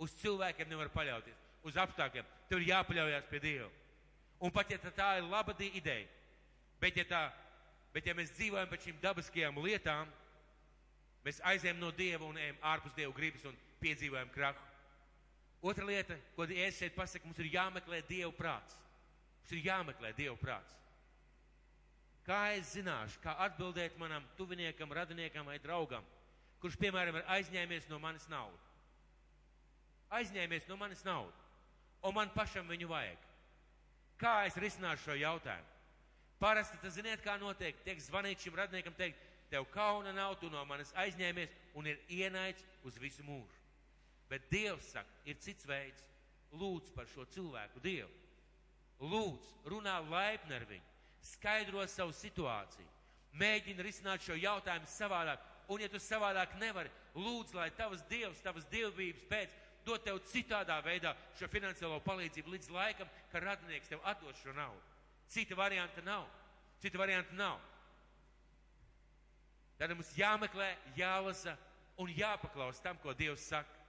[0.01, 1.38] Uz cilvēkiem nevar paļauties,
[1.69, 2.26] uz apstākļiem.
[2.49, 3.69] Tev ir jāpaļaujas pie Dieva.
[4.41, 6.07] Un pat ja tā ir laba ideja,
[6.82, 7.22] bet ja, tā,
[7.93, 10.09] bet ja mēs dzīvojam pēc šīm dabiskajām lietām,
[11.24, 14.69] mēs aizējam no Dieva un ejam ārpus Dieva gribas un piedzīvojam krahu.
[15.61, 18.80] Otra lieta, ko es šeit pasaku, mums ir jāmeklē Dieva prāts.
[19.43, 20.80] Mums ir jāmeklē Dieva prāts.
[22.26, 26.05] Kā es zināšu, kā atbildēt manam tuviniekam, radiniekam vai draugam,
[26.61, 28.59] kurš, piemēram, ir aizņēmies no manis naudu?
[30.13, 31.34] Aizņēmies no manis naudu,
[32.05, 33.28] un man pašam viņu vajag.
[34.22, 35.72] Kā es risināšu šo jautājumu?
[36.41, 37.78] Parasti tas ziniet, kā notiek.
[37.86, 39.17] Tiek zvanīt šim radniekam, teikt,
[39.49, 43.57] tev kauna nav, tu no manis aizņēmies un ir ienaids uz visu mūžu.
[44.30, 46.05] Bet Dievs saka, ir cits veids.
[46.57, 48.11] Lūdz par šo cilvēku Dievu.
[49.01, 50.90] Lūdz, runā laipni ar viņu,
[51.24, 52.88] skaidro savu situāciju,
[53.38, 55.47] mēģina risināt šo jautājumu savādāk.
[55.72, 59.55] Un, ja tu savādāk nevari, lūdz, lai tavs Dievs, tavas dievbības pēc
[59.86, 64.82] dod tev citādā veidā šo finansiālo palīdzību līdz laikam, kad radinieks tev atdos šo naudu.
[65.32, 66.26] Cita varianta nav.
[66.84, 67.59] Cita varianta nav.
[69.80, 71.55] Tad mums jāmeklē, jālasa
[71.97, 73.82] un jāpaklaus tam, ko Dievs saka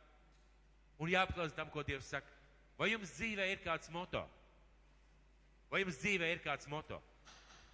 [1.02, 2.30] un jāpaklausa tam, ko Dievs saka.
[2.78, 4.22] Vai jums dzīvē ir kāds moto?
[5.70, 7.00] Vai jums dzīvē ir kāds moto?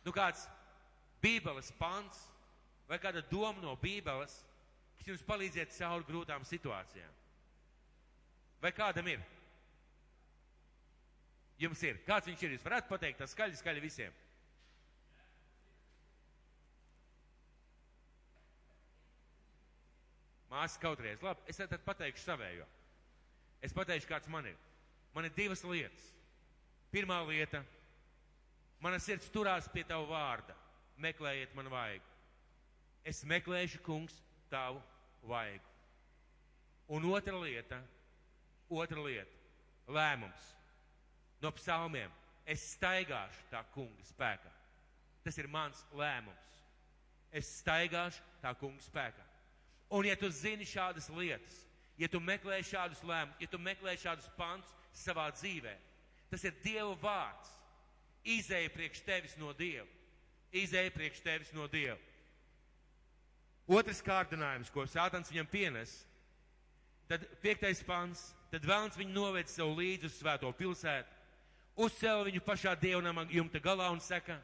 [0.07, 0.47] Nu, kāds
[1.23, 2.21] Bībeles pants
[2.89, 4.37] vai kāda doma no Bībeles,
[4.99, 7.19] kas jums palīdziet cauri grūtām situācijām?
[8.63, 9.21] Vai kādam ir?
[11.59, 11.99] Jums ir.
[12.07, 12.55] Kāds viņš ir?
[12.55, 14.15] Jūs varētu pateikt, tas skaļi, skaļi visiem.
[20.49, 21.21] Māsas kautrēs.
[21.23, 22.67] Labi, es tad pateikšu savējo.
[23.65, 24.57] Es pateikšu, kāds man ir.
[25.15, 26.05] Man ir divas lietas.
[26.93, 27.65] Pirmā lieta-
[28.81, 30.55] mana sirds turās pie tava vārda.
[30.99, 32.03] Meklējiet man vajag.
[33.07, 34.15] Es meklēšu, kungs,
[34.51, 34.81] tavu
[35.29, 35.63] vajag.
[36.89, 37.83] Un otra lieta,
[38.69, 39.37] otra lieta-
[39.97, 40.55] lēmums
[41.41, 42.11] no psalmiem.
[42.47, 44.51] Es staigāšu tā kunga spēkā.
[45.23, 46.63] Tas ir mans lēmums.
[47.31, 49.25] Es staigāšu tā kunga spēkā.
[49.91, 51.67] Un ja tu zini šādas lietas,
[51.99, 55.75] ja tu meklē šādus lēmumus, ja tu meklē šādus pants savā dzīvē,
[56.31, 57.58] tas ir Dieva vārds.
[58.25, 59.87] Izēja priekš tevis no Dieva.
[60.53, 61.99] Izēja priekš tevis no Dieva.
[63.69, 65.93] Otrs kārdinājums, ko Sātans viņam pienes,
[67.09, 71.13] tad piektais pants, tad vēlams viņu noved sev līdzi uz svēto pilsētu,
[71.77, 74.39] uzcēla viņu pašā dievnamā jumta galā un saka,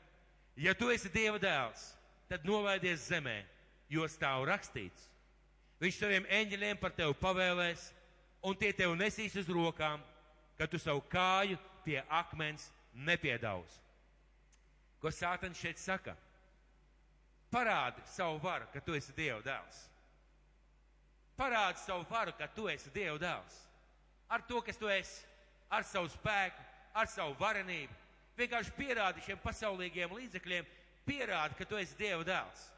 [0.60, 1.88] ja tu esi Dieva dēls,
[2.28, 3.40] tad nolaidies zemē,
[3.88, 5.08] jo stāv rakstīts
[5.84, 7.88] Viņš saviem eņģeļiem par tevi pavēlēs,
[8.46, 10.02] un tie tev nesīs uz rokām,
[10.56, 13.80] ka tu savu kāju pie akmens nepiedauz.
[15.02, 16.14] Ko Sātans šeit saka?
[17.52, 19.82] Parādi savu varu, ka tu esi Dieva dēls.
[21.38, 23.58] Parādi savu varu, ka tu esi Dieva dēls.
[24.30, 25.22] Ar to, kas tu esi,
[25.70, 26.64] ar savu spēku,
[26.94, 28.02] ar savu varenību.
[28.38, 30.70] Vienkārši pierādi šiem pasaulīgiem līdzekļiem,
[31.06, 32.70] pierādi, ka tu esi Dieva dēls.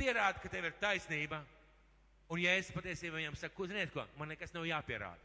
[0.00, 1.42] Pierādi, ka tev ir taisnība,
[2.30, 5.24] Un ja es patiesībā viņam saku, ziniet, ko man nekas nav jāpierāda.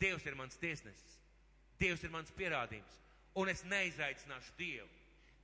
[0.00, 1.16] Dievs ir mans tiesnesis,
[1.80, 2.98] Dievs ir mans pierādījums,
[3.34, 4.88] un es neizaicināšu Dievu.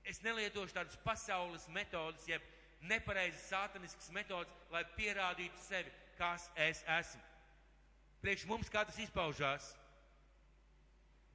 [0.06, 2.42] Es nelietošu tādas pasaules metodas, jeb
[2.86, 7.22] nepareizas sātaniskas metodas, lai pierādītu sevi, kas es esmu.
[8.22, 9.72] Priekš mums, kā tas izpaužās,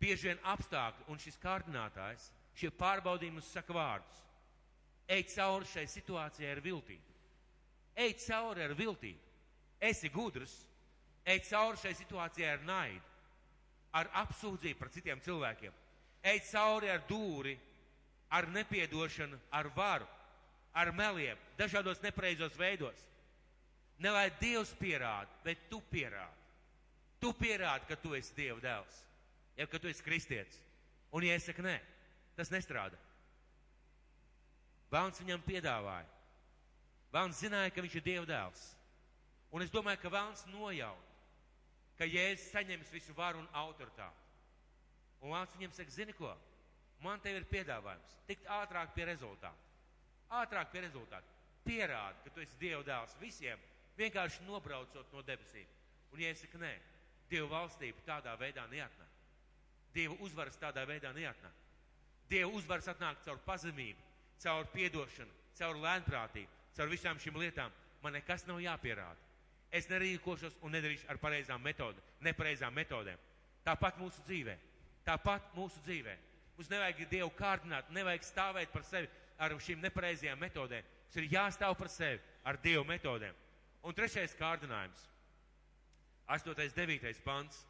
[0.02, 4.24] bieži vien apstākļi un šis kārdinātājs, šie pārbaudījumi mums saka vārdus.
[5.12, 7.20] Ej cauri šai situācijai ar viltību.
[8.00, 9.32] Ej cauri ar viltību
[9.82, 10.54] esi gudrs,
[11.26, 13.08] ej cauri šai situācijai ar naidu,
[13.98, 15.74] ar apsūdzību par citiem cilvēkiem,
[16.24, 17.56] ej cauri ar dūri,
[18.32, 20.08] ar nepiedošanu, ar varu,
[20.74, 23.08] ar meliem, dažādos nepareizos veidos.
[24.02, 26.40] Ne lai Dievs pierāda, bet tu pierādi.
[27.22, 29.02] Tu pierādi, ka tu esi Dieva dēls,
[29.58, 30.58] ja ka tu esi kristietis.
[31.14, 31.76] Un ja es saku nē,
[32.38, 32.98] tas nestrādā.
[34.92, 36.08] Vēlns viņam piedāvāja.
[37.14, 38.64] Vēlns zināja, ka viņš ir Dieva dēls.
[39.52, 41.14] Un es domāju, ka vēlns nojaut,
[42.00, 44.21] ka Jēzus saņems visu varu un autoritāti.
[45.22, 46.32] Un vēlns viņam saka, zini ko,
[47.04, 49.70] man tev ir piedāvājums, tikt ātrāk pie rezultātu.
[50.42, 51.38] Ātrāk pie rezultātu.
[51.66, 53.60] Pierādi, ka tu esi Dieva dēls visiem,
[54.00, 55.68] vienkārši nobraucot no debesīm.
[56.12, 56.72] Un ja es saku, nē,
[57.30, 59.12] Dieva valstība tādā veidā neatnāk.
[59.94, 61.60] Dieva uzvaras tādā veidā neatnāk.
[62.32, 64.08] Dieva uzvaras atnāk caur pazemību,
[64.42, 67.74] caur piedošanu, caur lēnprātību, caur visām šīm lietām.
[68.02, 69.30] Man nekas nav jāpierāda.
[69.72, 73.20] Es nerīkošos un nedarīšu ar pareizām metodēm, nepareizām metodēm.
[73.64, 74.56] Tāpat mūsu dzīvē.
[75.06, 76.18] Tāpat mūsu dzīvē.
[76.58, 79.10] Mums nevajag Dievu kārdināt, nevajag stāvēt par sevi
[79.42, 80.86] ar šīm nepareizajām metodēm.
[80.86, 83.34] Mums ir jāstāv par sevi ar Dievu metodēm.
[83.82, 85.08] Un trešais kārdinājums.
[86.30, 86.54] 8.
[86.76, 87.24] 9.
[87.26, 87.66] pants.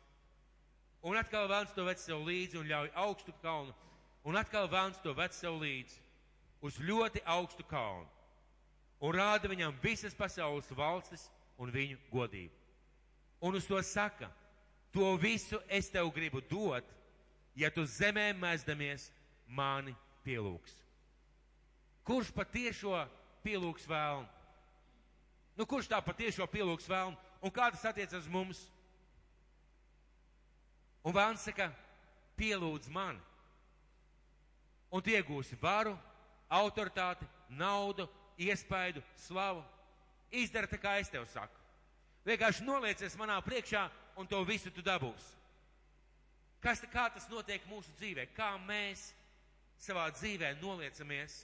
[1.02, 3.74] Un atkal vēlams to vec sev līdzi un ļauj augstu kalnu.
[4.28, 5.98] Un atkal vēlams to vec sev līdzi
[6.62, 8.06] uz ļoti augstu kalnu.
[9.02, 11.26] Un rāda viņam visas pasaules valstis
[11.58, 12.54] un viņu godību.
[13.42, 14.30] Un uz to saka,
[14.94, 16.86] to visu es tev gribu dot,
[17.56, 19.10] ja tu zemē mēsdamies
[19.48, 19.96] mani
[20.26, 20.76] pielūgs.
[22.08, 22.96] Kurš patiešo
[23.44, 24.28] pielūgs vēlnu?
[25.58, 27.18] Nu, kurš tā patiešo pielūgs vēlnu?
[27.42, 28.62] Un kā tas attiecas uz mums?
[31.06, 31.72] Un vēlns saka,
[32.38, 33.20] pielūdz mani.
[34.92, 35.96] Un tu iegūsi varu,
[36.52, 39.64] autoritāti, naudu, iespaidu, slavu.
[40.32, 41.58] Izdara tā, kā es tev saku.
[42.28, 43.88] Vienkārši noliecies manā priekšā
[44.20, 45.41] un to visu tu dabūsi.
[46.62, 48.28] Kas, kā tas notiek mūsu dzīvē?
[48.38, 49.10] Kā mēs
[49.82, 51.42] savā dzīvē noliecamies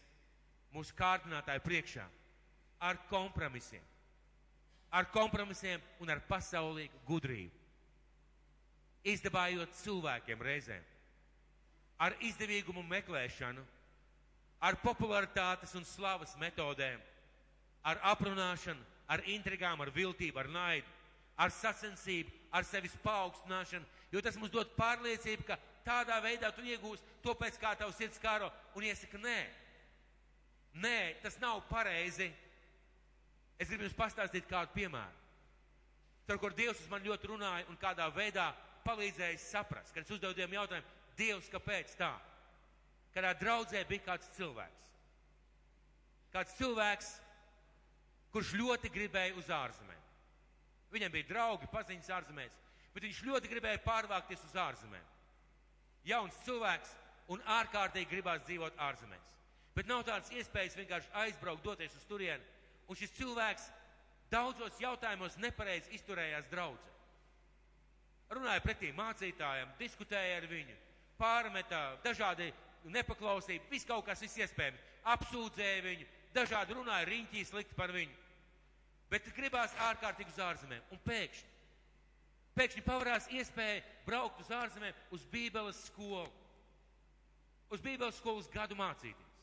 [0.75, 2.05] mūsu kārdinātāju priekšā?
[2.85, 3.81] Ar kompromisiem.
[4.93, 7.57] Ar kompromisiem un ar pasaulīgu gudrību
[9.07, 10.83] izdabājot cilvēkiem reizēm,
[12.01, 13.63] ar izdevīgumu meklēšanu,
[14.59, 16.99] ar popularitātes un slavas metodēm,
[17.87, 20.95] ar aprunāšanu, ar intrigām, ar viltību, ar naidu,
[21.37, 27.03] ar sacensību, ar sevis paaugstināšanu, jo tas mums dod pārliecību, ka tādā veidā tu iegūsi
[27.23, 29.39] to pēc kā tavs sirds kāro un iesaka nē.
[30.83, 32.29] Nē, tas nav pareizi.
[33.57, 35.23] Es gribu jums pastāstīt kādu piemēru.
[36.27, 38.51] Tur, kur Dievs uz mani ļoti runāja un kādā veidā
[38.85, 42.11] palīdzējis saprast, kad es uzdevu Dievam jautājumu, Dievs, kāpēc tā?
[43.15, 44.91] Kādā draudzē bija kāds cilvēks.
[46.35, 47.13] Kāds cilvēks,
[48.35, 49.96] kurš ļoti gribēja uz ārzemēm.
[50.93, 52.57] Viņam bija draugi, paziņas ārzemēs,
[52.93, 55.13] bet viņš ļoti gribēja pārvākties uz ārzemēm.
[56.07, 56.93] Jauns cilvēks
[57.33, 59.33] un ārkārtīgi gribās dzīvot ārzemēs.
[59.75, 62.43] Bet nav tādas iespējas vienkārši aizbraukt, doties uz turieni.
[62.87, 63.67] Un šis cilvēks
[64.31, 66.95] daudzos jautājumos nepareizi izturējās draudzē
[68.33, 70.75] runāja pretī mācītājiem, diskutēja ar viņu,
[71.19, 72.51] pārmetā dažādi
[72.91, 74.83] nepaklausība, viss kaut kas viss iespējams,
[75.15, 78.15] apsūdzēja viņu, dažādi runāja riņķī slikti par viņu.
[79.11, 80.83] Bet gribās ārkārtīgi uz ārzemēm.
[80.91, 81.53] Un pēkšņi,
[82.57, 86.27] pēkšņi pavarās iespēja braukt uz ārzemēm uz Bībeles skolu.
[87.71, 89.35] Uz Bībeles skolas gadu mācīties.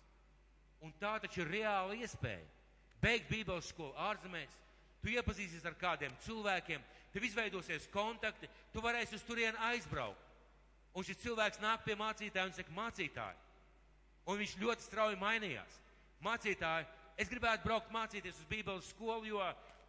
[0.84, 2.44] Un tā taču ir reāla iespēja.
[3.00, 4.52] Beigt Bībeles skolu ārzemēs,
[5.00, 10.20] tu iepazīsies ar kādiem cilvēkiem, tev izveidosies kontakti, tu varēsi uz turieni aizbraukt.
[10.94, 13.40] Un šis cilvēks nāk pie mācītāja un saka, mācītāji.
[14.30, 15.80] Un viņš ļoti strauji mainījās.
[16.24, 16.86] Mācītāji,
[17.20, 19.44] es gribētu braukt mācīties uz Bībeles skolu, jo,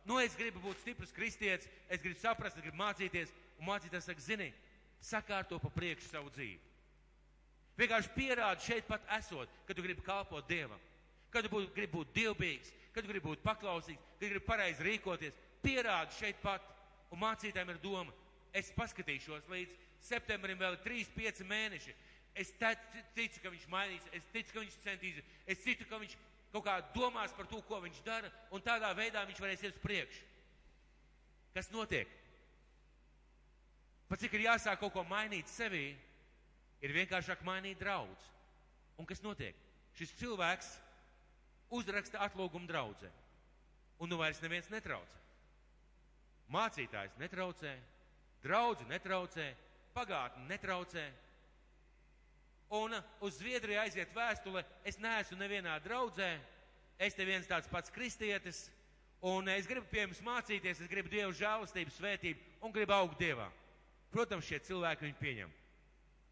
[0.05, 3.33] nu, es gribu būt stiprs kristietis, es gribu saprast, es gribu mācīties.
[3.55, 4.49] Un mācītājs saka, zini,
[4.99, 6.59] sakārto pa priekšu savu dzīvi.
[7.79, 10.79] Vienkārši pierādi šeit pat esot, ka tu gribi kalpot Dievam,
[11.31, 14.85] ka tu būtu, gribi būt dievbijīgs, ka tu gribi būt paklausīgs, ka tu gribi pareizi
[14.87, 15.41] rīkoties.
[15.63, 16.71] Pierādi šeit pat.
[17.13, 18.11] Un mācītājiem ir doma,
[18.55, 21.93] es paskatīšos līdz septembrim vēl 3-5 mēneši.
[22.35, 26.15] Es ticu, ka viņš mainīs, es ticu, ka viņš centīsies, es ticu, ka viņš
[26.55, 29.83] kaut kā domās par to, ko viņš dara, un tādā veidā viņš varēs iet uz
[29.83, 30.23] priekšu.
[31.55, 32.07] Kas notiek?
[34.07, 35.89] Pat cik ir jāsāk kaut ko mainīt sevī,
[36.83, 38.31] ir vienkāršāk mainīt draudz.
[39.01, 39.55] Un kas notiek?
[39.97, 40.69] Šis cilvēks
[41.75, 43.09] uzraksta atlūgumu draudzē,
[43.99, 45.21] un nu vairs neviens netraucē.
[46.53, 47.71] Mācītājs netraucē,
[48.43, 49.47] draudzi netraucē,
[49.95, 51.05] pagātni netraucē.
[52.73, 56.31] Un uz Zviedriju aiziet vēstule, es neesmu nevienā draudzē,
[56.97, 58.65] es te viens tāds pats kristietis,
[59.21, 63.49] un es gribu pie jums mācīties, es gribu Dievu žēlastību, svētību un gribu augt Dievā.
[64.11, 65.53] Protams, šie cilvēki viņu pieņem.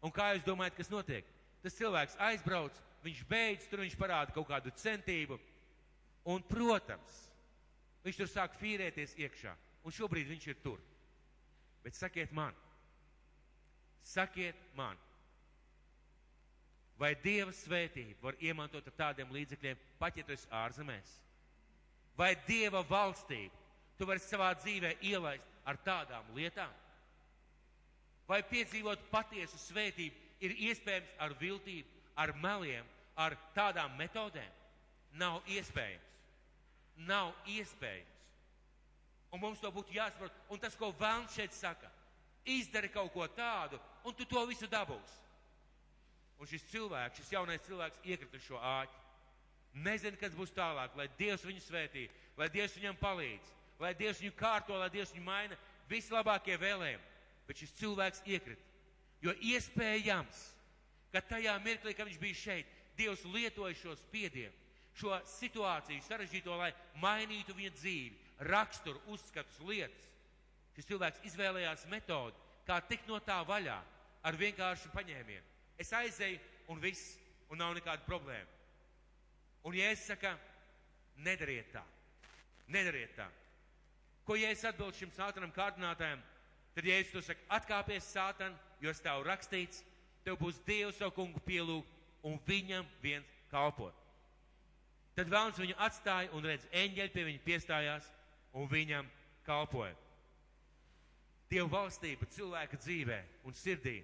[0.04, 1.28] Un kā jūs domājat, kas notiek?
[1.62, 5.38] Tas cilvēks aizbrauc, viņš beidz, tur viņš parāda kaut kādu centību,
[6.28, 7.20] un, protams,
[8.04, 9.54] viņš tur sāk fīrēties iekšā
[9.84, 10.80] un šobrīd viņš ir tur.
[11.84, 12.56] Bet sakiet man,
[14.04, 14.96] sakiet man,
[16.98, 21.18] vai Dieva svētība var iemantot ar tādiem līdzekļiem, pat ja tu esi ārzemēs?
[22.16, 23.62] Vai Dieva valstība
[23.98, 26.72] tu vari savā dzīvē ielaist ar tādām lietām?
[28.28, 32.86] Vai piedzīvot patiesu svētību ir iespējams ar viltību, ar meliem,
[33.16, 34.52] ar tādām metodēm?
[35.18, 36.12] Nav iespējams.
[37.06, 38.14] Nav iespējams.
[39.34, 40.34] Un mums to būtu jāsaprot.
[40.48, 41.90] Un tas, ko Vēlns šeit saka,
[42.44, 45.23] Izdari kaut ko tādu, un tu to visu dabūsi.
[46.40, 49.02] Un šis cilvēks, šis jaunais cilvēks iekrita šo āķi.
[49.84, 52.06] Nezinu, kas būs tālāk, lai Dievs viņu svētī,
[52.38, 55.58] lai Dievs viņam palīdz, lai Dievs viņu kārto, lai Dievs viņu maina,
[55.90, 57.12] vislabākie vēlējumi.
[57.48, 58.62] Bet šis cilvēks iekrita.
[59.24, 60.42] Jo iespējams,
[61.12, 64.54] ka tajā mirklī, kad viņš bija šeit, Dievs lietoja šo spiedienu,
[64.94, 66.70] šo situāciju sarežģīto, lai
[67.02, 68.20] mainītu viņa dzīvi,
[68.50, 70.10] raksturu, uzskatus, lietas.
[70.74, 73.80] Šis cilvēks izvēlējās metodi, kā tikt no tā vaļā
[74.24, 75.53] ar vienkāršu paņēmienu.
[75.80, 76.38] Es aizēju
[76.72, 77.16] un viss,
[77.50, 78.50] un nav nekāda problēma.
[79.64, 80.30] Un ja es saku,
[81.24, 81.82] nedariet tā,
[82.68, 83.26] nedariet tā.
[84.24, 86.22] Ko ja es atbildu šim sātanam kārdinātājam,
[86.76, 89.82] tad es to saku, atkāpies sātan, jo es tev rakstīts,
[90.24, 93.94] tev būs Dievs savu kungu pielūgt un viņam viens kalpot.
[95.14, 98.08] Tad vēlams viņu atstāja un redz, eņģeļi pie viņa piestājās
[98.58, 99.06] un viņam
[99.46, 99.94] kalpoja.
[101.50, 104.00] Dieva valstība cilvēka dzīvē un sirdī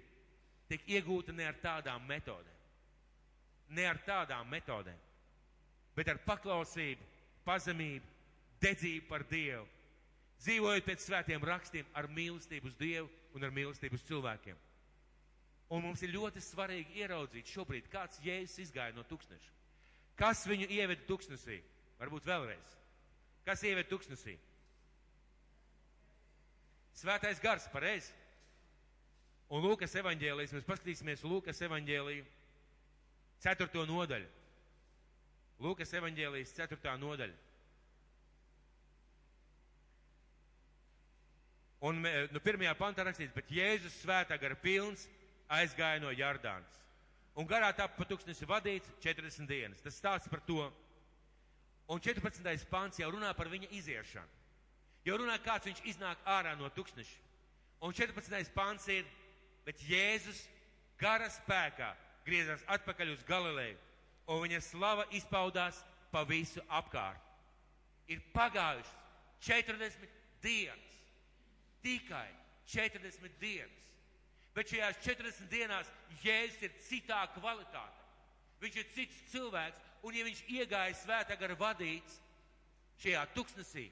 [0.71, 2.57] tiek iegūta ne ar tādām metodēm,
[3.75, 4.97] ne ar tādām metodēm,
[5.95, 7.07] bet ar paklausību,
[7.45, 8.07] pazemību,
[8.61, 9.67] dedzību par Dievu,
[10.41, 14.59] dzīvojot pēc svētiem rakstiem ar mīlestību uz Dievu un ar mīlestību uz cilvēkiem.
[15.71, 19.53] Un mums ir ļoti svarīgi ieraudzīt šobrīd, kāds jēzus izgāja no tūkstneša.
[20.19, 21.61] Kas viņu ieveda tūkstnesī?
[22.01, 22.73] Varbūt vēlreiz.
[23.47, 24.35] Kas ieveda tūkstnesī?
[27.01, 28.11] Svētais gars, pareizi.
[29.51, 32.25] Un Lūkas evaņģēlijas, mēs paskatīsimies Lūkas evaņģēliju,
[33.43, 33.85] 4.
[33.89, 34.29] nodaļu.
[35.61, 36.93] Lūkas evaņģēlijas 4.
[37.01, 37.39] nodaļa.
[41.81, 45.07] Un nu, pirmajā pantā rakstīts, bet Jēzus svētā gara pilns
[45.51, 46.77] aizgāja no Jardānas.
[47.35, 49.81] Un garā tā pa tūkstnesi vadīts 40 dienas.
[49.81, 50.67] Tas stāsts par to.
[51.91, 52.67] Un 14.
[52.69, 54.39] pants jau runā par viņa iziešanu.
[55.07, 57.17] Jau runā, kāds viņš iznāk ārā no tūkstneša.
[57.81, 58.53] Un 14.
[58.53, 59.07] pants ir,
[59.65, 60.45] bet Jēzus
[61.01, 61.91] gara spēkā
[62.25, 63.77] griezās atpakaļ uz Galileju,
[64.31, 65.81] un viņa slava izpaudās
[66.11, 67.21] pa visu apkārt.
[68.11, 68.97] Ir pagājušas
[69.41, 70.09] 40
[70.43, 70.97] dienas,
[71.81, 72.27] tikai
[72.69, 73.77] 40 dienas.
[74.51, 75.89] Bet šajās 40 dienās
[76.23, 78.01] Jēzus ir citā kvalitāte.
[78.61, 82.19] Viņš ir cits cilvēks, un ja viņš iegāja svētā gara vadīts
[83.01, 83.87] šajā tuksnesī,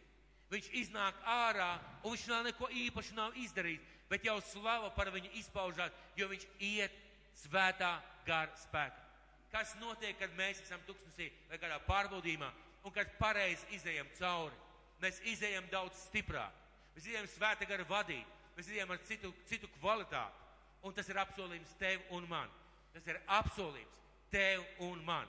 [0.52, 1.72] viņš iznāk ārā,
[2.04, 6.46] un viņš vēl neko īpaši nav izdarījis, bet jau slava par viņu izpaužās, jo viņš
[6.66, 6.96] iet
[7.44, 7.94] svētā
[8.26, 9.06] gara spēkā.
[9.50, 12.50] Kas notiek, kad mēs esam tuksnesī vai kādā pārbaudījumā,
[12.86, 14.58] un kad pareizi izējam cauri?
[15.02, 16.54] Mēs izējam daudz stiprāk.
[16.94, 20.48] Mēs izējam svētā gara vadīt, mēs izējam ar citu, citu kvalitāti.
[20.86, 22.52] Un tas ir apsolījums tev un man.
[22.94, 23.98] Tas ir apsolījums
[24.32, 25.28] tev un man.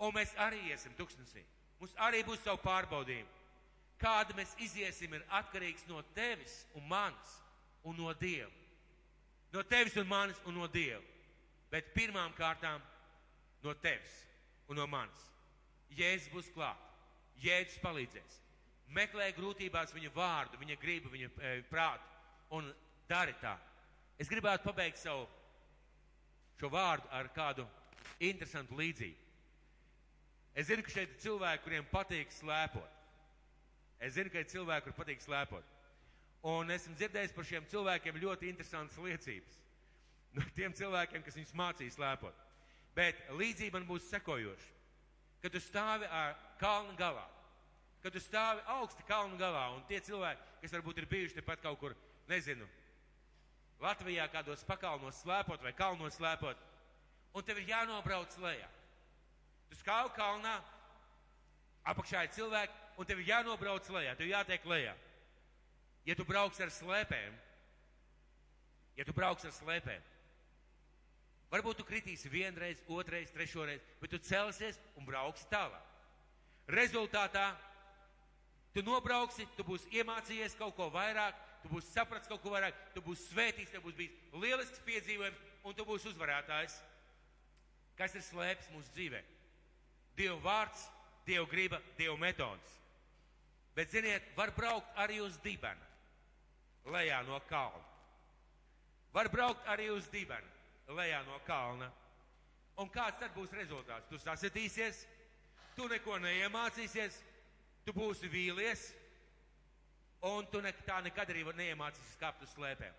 [0.00, 1.42] Un mēs arī iesim tuksnesī.
[1.80, 3.36] Mums arī būs savu pārbaudījumu.
[4.00, 7.34] Kāda mēs iziesim, ir atkarīgs no tevis un manis
[7.84, 8.50] un no Dieva.
[9.52, 11.02] No tevis un manis un no Dieva.
[11.70, 12.82] Bet pirmām kārtām
[13.62, 14.14] no tevis
[14.68, 15.26] un no manis.
[15.96, 16.78] Jēzus būs klāt.
[17.42, 18.38] Jēzus palīdzēs.
[18.94, 22.70] Meklē grūtībās viņa vārdu, viņa gribu, viņa e, prātu un
[23.08, 23.54] dari tā.
[24.18, 25.26] Es gribētu pabeigt savu
[26.60, 27.64] šo vārdu ar kādu
[28.20, 29.28] interesantu līdzību.
[30.54, 32.96] Es zinu, ka šeit ir cilvēki, kuriem patīk slēpot.
[34.02, 35.76] Es zinu, ka ir cilvēki, kuriem patīk slēpot.
[36.46, 39.58] Un esmu dzirdējis par šiem cilvēkiem ļoti interesantas liecības.
[40.36, 42.36] No tiem cilvēkiem, kas viņus mācīja slēpot.
[42.94, 44.76] Bet līdzība man būs sekojoša.
[45.42, 47.26] Kad tu stāvi ar kalnu galā,
[48.02, 51.80] kad tu stāvi augsti kalnu galā, un tie cilvēki, kas varbūt ir bijuši tepat kaut
[51.80, 51.96] kur,
[52.28, 52.68] nezinu,
[53.80, 56.58] Latvijā kādos pakalnos slēpot vai kalnos slēpot,
[57.32, 58.68] un tev ir jānobrauc lejā.
[59.70, 60.58] Tu skauj kalnā,
[61.88, 64.92] apakšā ir cilvēki, un tev ir jānobrauc lejā, tev jātiek lejā.
[66.10, 67.34] Ja tu brauks ar slēpēm,
[68.98, 70.06] ja tu brauks ar slēpēm,
[71.52, 75.84] varbūt tu kritīsi vienreiz, otrreiz, trešoreiz, bet tu celsies un brauksi tālāk.
[76.74, 77.44] Rezultātā
[78.74, 83.02] tu nobrauksi, tu būsi iemācījies kaut ko vairāk, tu būsi sapratis kaut ko vairāk, tu
[83.06, 86.74] būsi svētīts, tev būs bijis lielisks piedzīvojums, un tu būsi uzvarētājs.
[88.00, 89.22] Kas ir slēpts mūsu dzīvē?
[90.18, 90.88] Dieva vārds,
[91.28, 92.74] Dieva griba, Dieva metodas.
[93.78, 95.89] Bet, ziniet, var braukt arī uz dibena
[96.86, 97.84] lejā no kalna.
[99.12, 100.46] Var braukt arī uz dibenu,
[100.94, 101.90] lejā no kalna.
[102.80, 104.08] Un kāds tad būs rezultāts?
[104.08, 105.02] Tu sasitīsies,
[105.76, 107.18] tu neko neiemācīsies,
[107.84, 108.86] tu būsi vīlies,
[110.30, 112.94] un tu ne, tā nekad arī neiemācīsies kāpt uz slēpēm.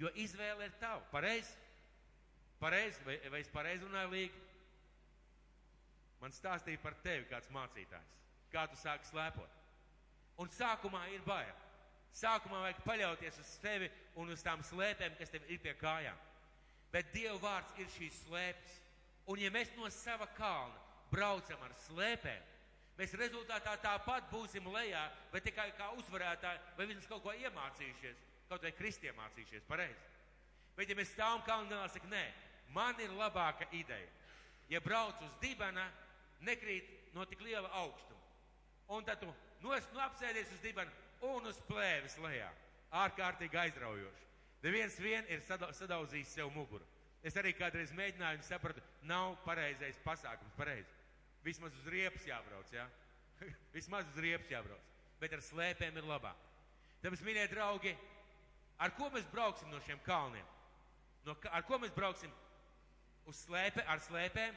[0.00, 1.02] Jo izvēle ir tava.
[1.12, 1.52] Pareizi?
[2.60, 3.04] Pareizi?
[3.04, 4.46] Vai, vai es pareizi runāju līgi?
[6.20, 8.16] Man stāstīja par tevi kāds mācītājs.
[8.52, 9.58] Kā tu sāki slēpot?
[10.40, 11.52] Un sākumā ir bail.
[12.16, 13.88] Sākumā vajag paļauties uz sevi
[14.18, 16.18] un uz tām slēpēm, kas tev ir pie kājām.
[16.90, 18.78] Bet Dieva vārds ir šīs slēpes.
[19.30, 20.74] Un ja mēs no sava kalna
[21.12, 22.46] braucam ar slēpēm,
[22.98, 28.66] mēs rezultātā tāpat būsim lejā, bet tikai kā uzvarētāji vai vismaz kaut ko iemācījušies, kaut
[28.66, 30.08] vai kristi iemācījušies, pareizi.
[30.76, 32.24] Bet ja mēs stāvam kalnā, saka, nē,
[32.74, 34.10] man ir labāka ideja.
[34.70, 35.86] Ja brauc uz dibena,
[36.46, 38.18] nekrīt no tik liela augstuma.
[38.90, 39.30] Un tad tu
[39.62, 40.90] nos, nu apsēdies uz dibena
[41.26, 42.48] un uz plēves lejā.
[43.00, 44.28] Ārkārtīgi aizraujoši.
[44.64, 46.84] Neviens vien ir sadauzījis sev muguru.
[47.24, 50.88] Es arī kādreiz mēģināju un sapratu, nav pareizais pasākums, pareizi.
[51.44, 52.84] Vismaz uz riepas jābrauc, jā.
[52.84, 53.50] Ja?
[53.76, 54.88] Vismaz uz riepas jābrauc.
[55.20, 56.48] Bet ar slēpēm ir labāk.
[57.00, 57.92] Tāpēc, mīļie draugi,
[58.80, 60.48] ar ko mēs brauksim no šiem kalniem?
[61.24, 62.32] No, ar ko mēs brauksim?
[63.28, 64.56] Uz slēpe, ar slēpēm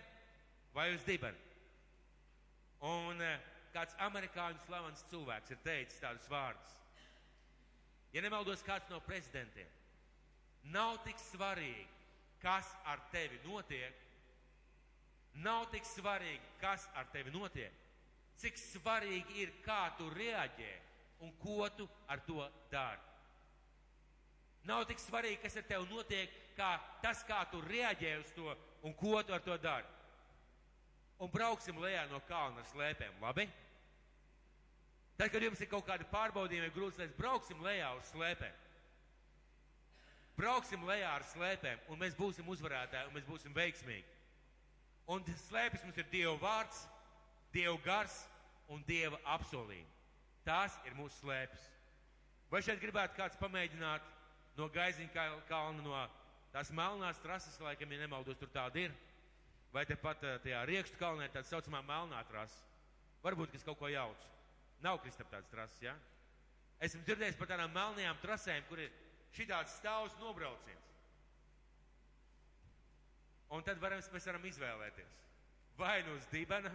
[0.75, 1.39] vai uz dibenu?
[2.83, 6.73] Un uh, kāds amerikāņu slavens cilvēks ir teicis tādus vārdus.
[8.13, 9.69] Ja nemaldos kāds no prezidentiem,
[10.73, 11.87] nav tik svarīgi,
[12.43, 13.95] kas ar tevi notiek,
[15.41, 17.79] nav tik svarīgi, kas ar tevi notiek,
[18.37, 20.73] cik svarīgi ir, kā tu reaģē
[21.25, 23.01] un ko tu ar to dari.
[24.69, 28.53] Nav tik svarīgi, kas ar tevi notiek, kā tas, kā tu reaģē uz to
[28.83, 29.89] un ko tu ar to dari.
[31.23, 33.47] Un brauksim lejā no kalna ar slēpēm, labi?
[35.17, 38.61] Tad, kad jums ir kaut kādi pārbaudījumi vai grūts lietas, brauksim lejā uz slēpēm.
[40.33, 44.09] Brauksim lejā ar slēpēm, un mēs būsim uzvarētāji, un mēs būsim veiksmīgi.
[45.13, 46.79] Un slēpes mums ir Dieva vārds,
[47.53, 48.15] Dieva gars
[48.73, 49.91] un Dieva apsolījumi.
[50.47, 51.69] Tās ir mūsu slēpes.
[52.49, 54.09] Vai šeit gribētu kāds pamēģināt
[54.57, 56.01] no gaiziņa kalna, no
[56.53, 58.93] tās melnās trases, laikam, ja nemaldos, tur tāda ir?
[59.73, 62.59] Vai tepat eh, tajā riekstu kalnē tāda saucamā melnā trasa?
[63.23, 64.32] Varbūt, kas kaut ko jauc.
[64.83, 65.93] Nav Kristap tādas trases, jā?
[65.93, 66.13] Ja?
[66.83, 68.91] Esmu dzirdējis par tādām melnajām trasēm, kur ir
[69.35, 70.89] šitāds stāvs nobrauciens.
[73.53, 75.13] Un tad varam, mēs varam izvēlēties.
[75.77, 76.71] Vai nu uz dibena,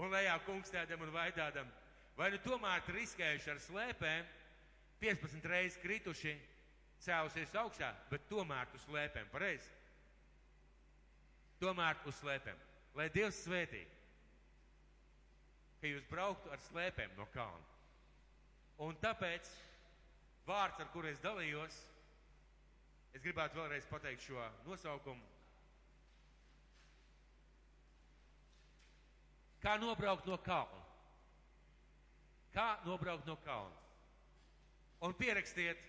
[0.00, 1.68] un lejā kungstēdam un vaidādam,
[2.18, 4.26] vai nu tomēr riskējuši ar slēpēm,
[5.04, 6.34] 15 reizes krituši,
[7.04, 9.70] cēlusies augšā, bet tomēr uz slēpēm, pareizi?
[11.60, 12.58] Tomēr uz slēpēm.
[12.98, 13.84] Lai Dievs svētī
[15.84, 17.72] ka jūs brauktu ar slēpēm no kalna.
[18.86, 19.50] Un tāpēc
[20.48, 21.76] vārds, ar kuru es dalījos,
[23.12, 25.28] es gribētu vēlreiz pateikt šo nosaukumu.
[29.60, 30.82] Kā nobraukt no kalna?
[32.56, 33.84] Kā nobraukt no kalna?
[35.04, 35.80] Un pierakstiet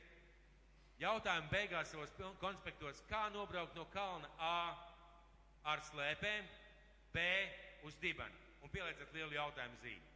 [0.99, 2.11] jautājumu beigās savos
[2.43, 4.55] konspektos, kā nobraukt no kalna A
[5.71, 6.51] ar slēpēm,
[7.15, 7.29] B
[7.87, 10.13] uz dibenu un pielieciet lielu jautājumu zīmi.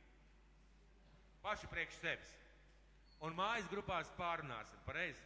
[1.43, 2.31] Paši priekš sevis.
[3.23, 5.21] Un mājas grupās pārunāsim, pareizi?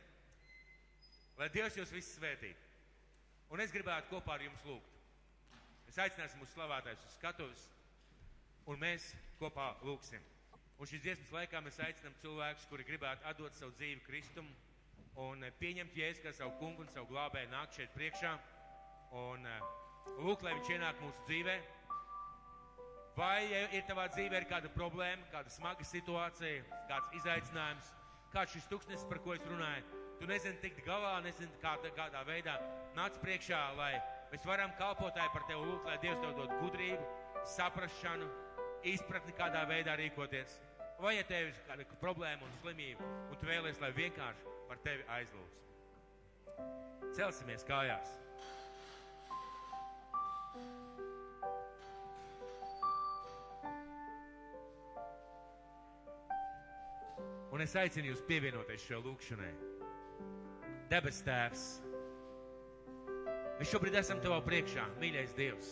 [1.38, 2.72] Lai Dievs jūs visus svētītu.
[3.54, 4.90] Un es gribētu kopā ar jums lūgt.
[5.90, 7.64] Es aicināsim mūsu slavētājus uz skatuves,
[8.70, 10.24] un mēs kopā lūgsim.
[10.82, 14.50] Un šīs dziesmas laikā mēs aicinām cilvēkus, kuri gribētu atdot savu dzīvi Kristum
[15.22, 18.34] un pieņemt Jēzu kā savu kungu un savu glābēju, nāk šeit priekšā
[19.22, 19.72] un eh,
[20.18, 21.70] lūk, lai viņš ienāk mūsu dzīvēm
[23.14, 23.46] Vai
[23.78, 27.92] ir tavā dzīvē ir kāda problēma, kāda smaga situācija, kāds izaicinājums,
[28.34, 30.00] kāds šis tūkstnesis, par ko es runāju?
[30.18, 32.56] Tu nezini tikt galā, nezini kā, kādā veidā
[32.98, 33.92] nāc priekšā, lai
[34.32, 37.06] mēs varam kalpotāji par tevi lūgt, lai Dievs tev dod gudrību,
[37.54, 38.32] saprašanu,
[38.96, 40.58] izpratni, kādā veidā rīkoties.
[41.04, 45.06] Vai ja tev ir kāda problēma un slimība, un tu vēlies, lai vienkārši par tevi
[45.20, 45.62] aizlūdz.
[47.14, 48.23] Celsimies kājās!
[57.54, 59.52] Un es aicinu jūs pievienoties šo lūkšanai.
[60.90, 61.66] Debes Tēvs,
[63.60, 65.70] mēs šobrīd esam Tavā priekšā, mīļais Dievs.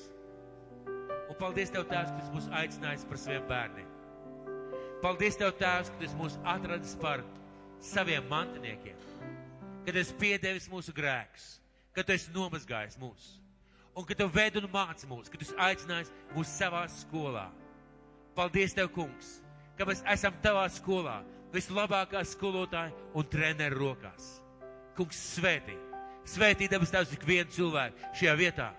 [1.26, 3.90] Un paldies Tev, Tēvs, ka Tu mūs aicinājis par saviem bērniem.
[5.02, 7.26] Paldies Tev, Tēvs, ka Tu mūs atradis par
[7.82, 9.02] saviem mantiniekiem,
[9.88, 11.50] kad esi piedevis mūsu grēkus,
[11.98, 13.28] ka Tu esi nomazgājis mūs,
[13.98, 17.50] un ka Tu veidi un māci mūs, ka Tu esi aicinājis mūs savā skolā.
[18.38, 19.40] Paldies Tev, Kungs,
[19.82, 21.24] ka mēs esam Tavā skolā,
[21.54, 24.38] vislabākā skolotāja un treneru rokās.
[24.95, 25.76] Kungs svētī,
[26.28, 28.70] svētī debes tās ik vienu cilvēku šajā vietā.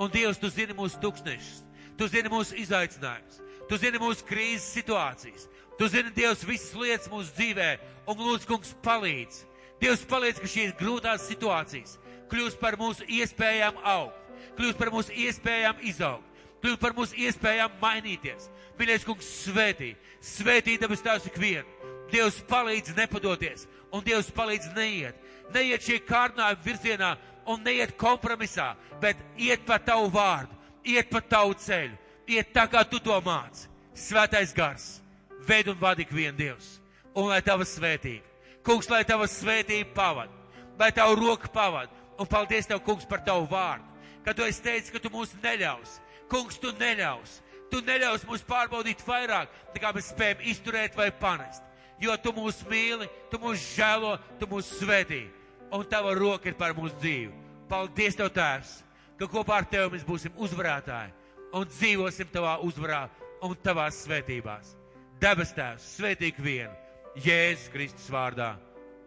[0.00, 1.62] Un Dievs, tu zini mūsu tūkstnešus,
[1.98, 7.34] tu zini mūsu izaicinājumus, tu zini mūsu krīzes situācijas, tu zini Dievs visas lietas mūsu
[7.36, 7.70] dzīvē,
[8.08, 9.44] un lūdzu, kungs, palīdz.
[9.80, 11.98] Dievs palīdz, ka šīs grūtās situācijas
[12.30, 14.16] kļūst par mūsu iespējām augt,
[14.58, 16.26] kļūst par mūsu iespējām izaugt,
[16.62, 18.48] kļūst par mūsu iespējām mainīties.
[18.78, 19.90] Mīļais kungs, svētī,
[20.24, 21.79] svētī debes tās ik vienu
[22.12, 25.18] Dievs palīdz nepadoties, un Dievs palīdz neiet.
[25.54, 27.10] Neiet šī kārdinājuma virzienā
[27.50, 30.54] un neiet kompromisā, bet iet pa tavu vārdu,
[30.86, 31.96] iet pa tavu ceļu,
[32.30, 33.68] iet tā, kā tu to māci.
[33.96, 35.00] Svētais gars,
[35.46, 36.78] veid un vadi vienu Dievs,
[37.14, 38.24] un lai tava svētība,
[38.64, 40.30] kungs, lai tava svētība pavad,
[40.78, 41.90] lai tavu roku pavad,
[42.20, 43.86] un paldies tev, kungs, par tavu vārdu,
[44.24, 45.98] ka tu esi teicis, ka tu mūs neļaus.
[46.30, 47.40] Kungs, tu neļaus.
[47.70, 51.62] Tu neļaus mums pārbaudīt vairāk, nekā mēs spējam izturēt vai panest.
[52.00, 55.26] Jo tu mūs mīli, tu mūs žēlo, tu mūs svētī.
[55.70, 57.32] Un tava roka ir par mūsu dzīvi.
[57.70, 58.80] Paldies tev, Tēvs,
[59.20, 61.12] ka kopā ar tevi mēs būsim uzvarētāji
[61.54, 63.04] un dzīvosim tavā uzvarā
[63.46, 64.74] un tavās svētībās.
[65.22, 66.74] Debes Tēvs, svētīgi vienu,
[67.20, 68.54] Jēzus Kristus vārdā.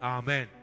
[0.03, 0.62] Āmen!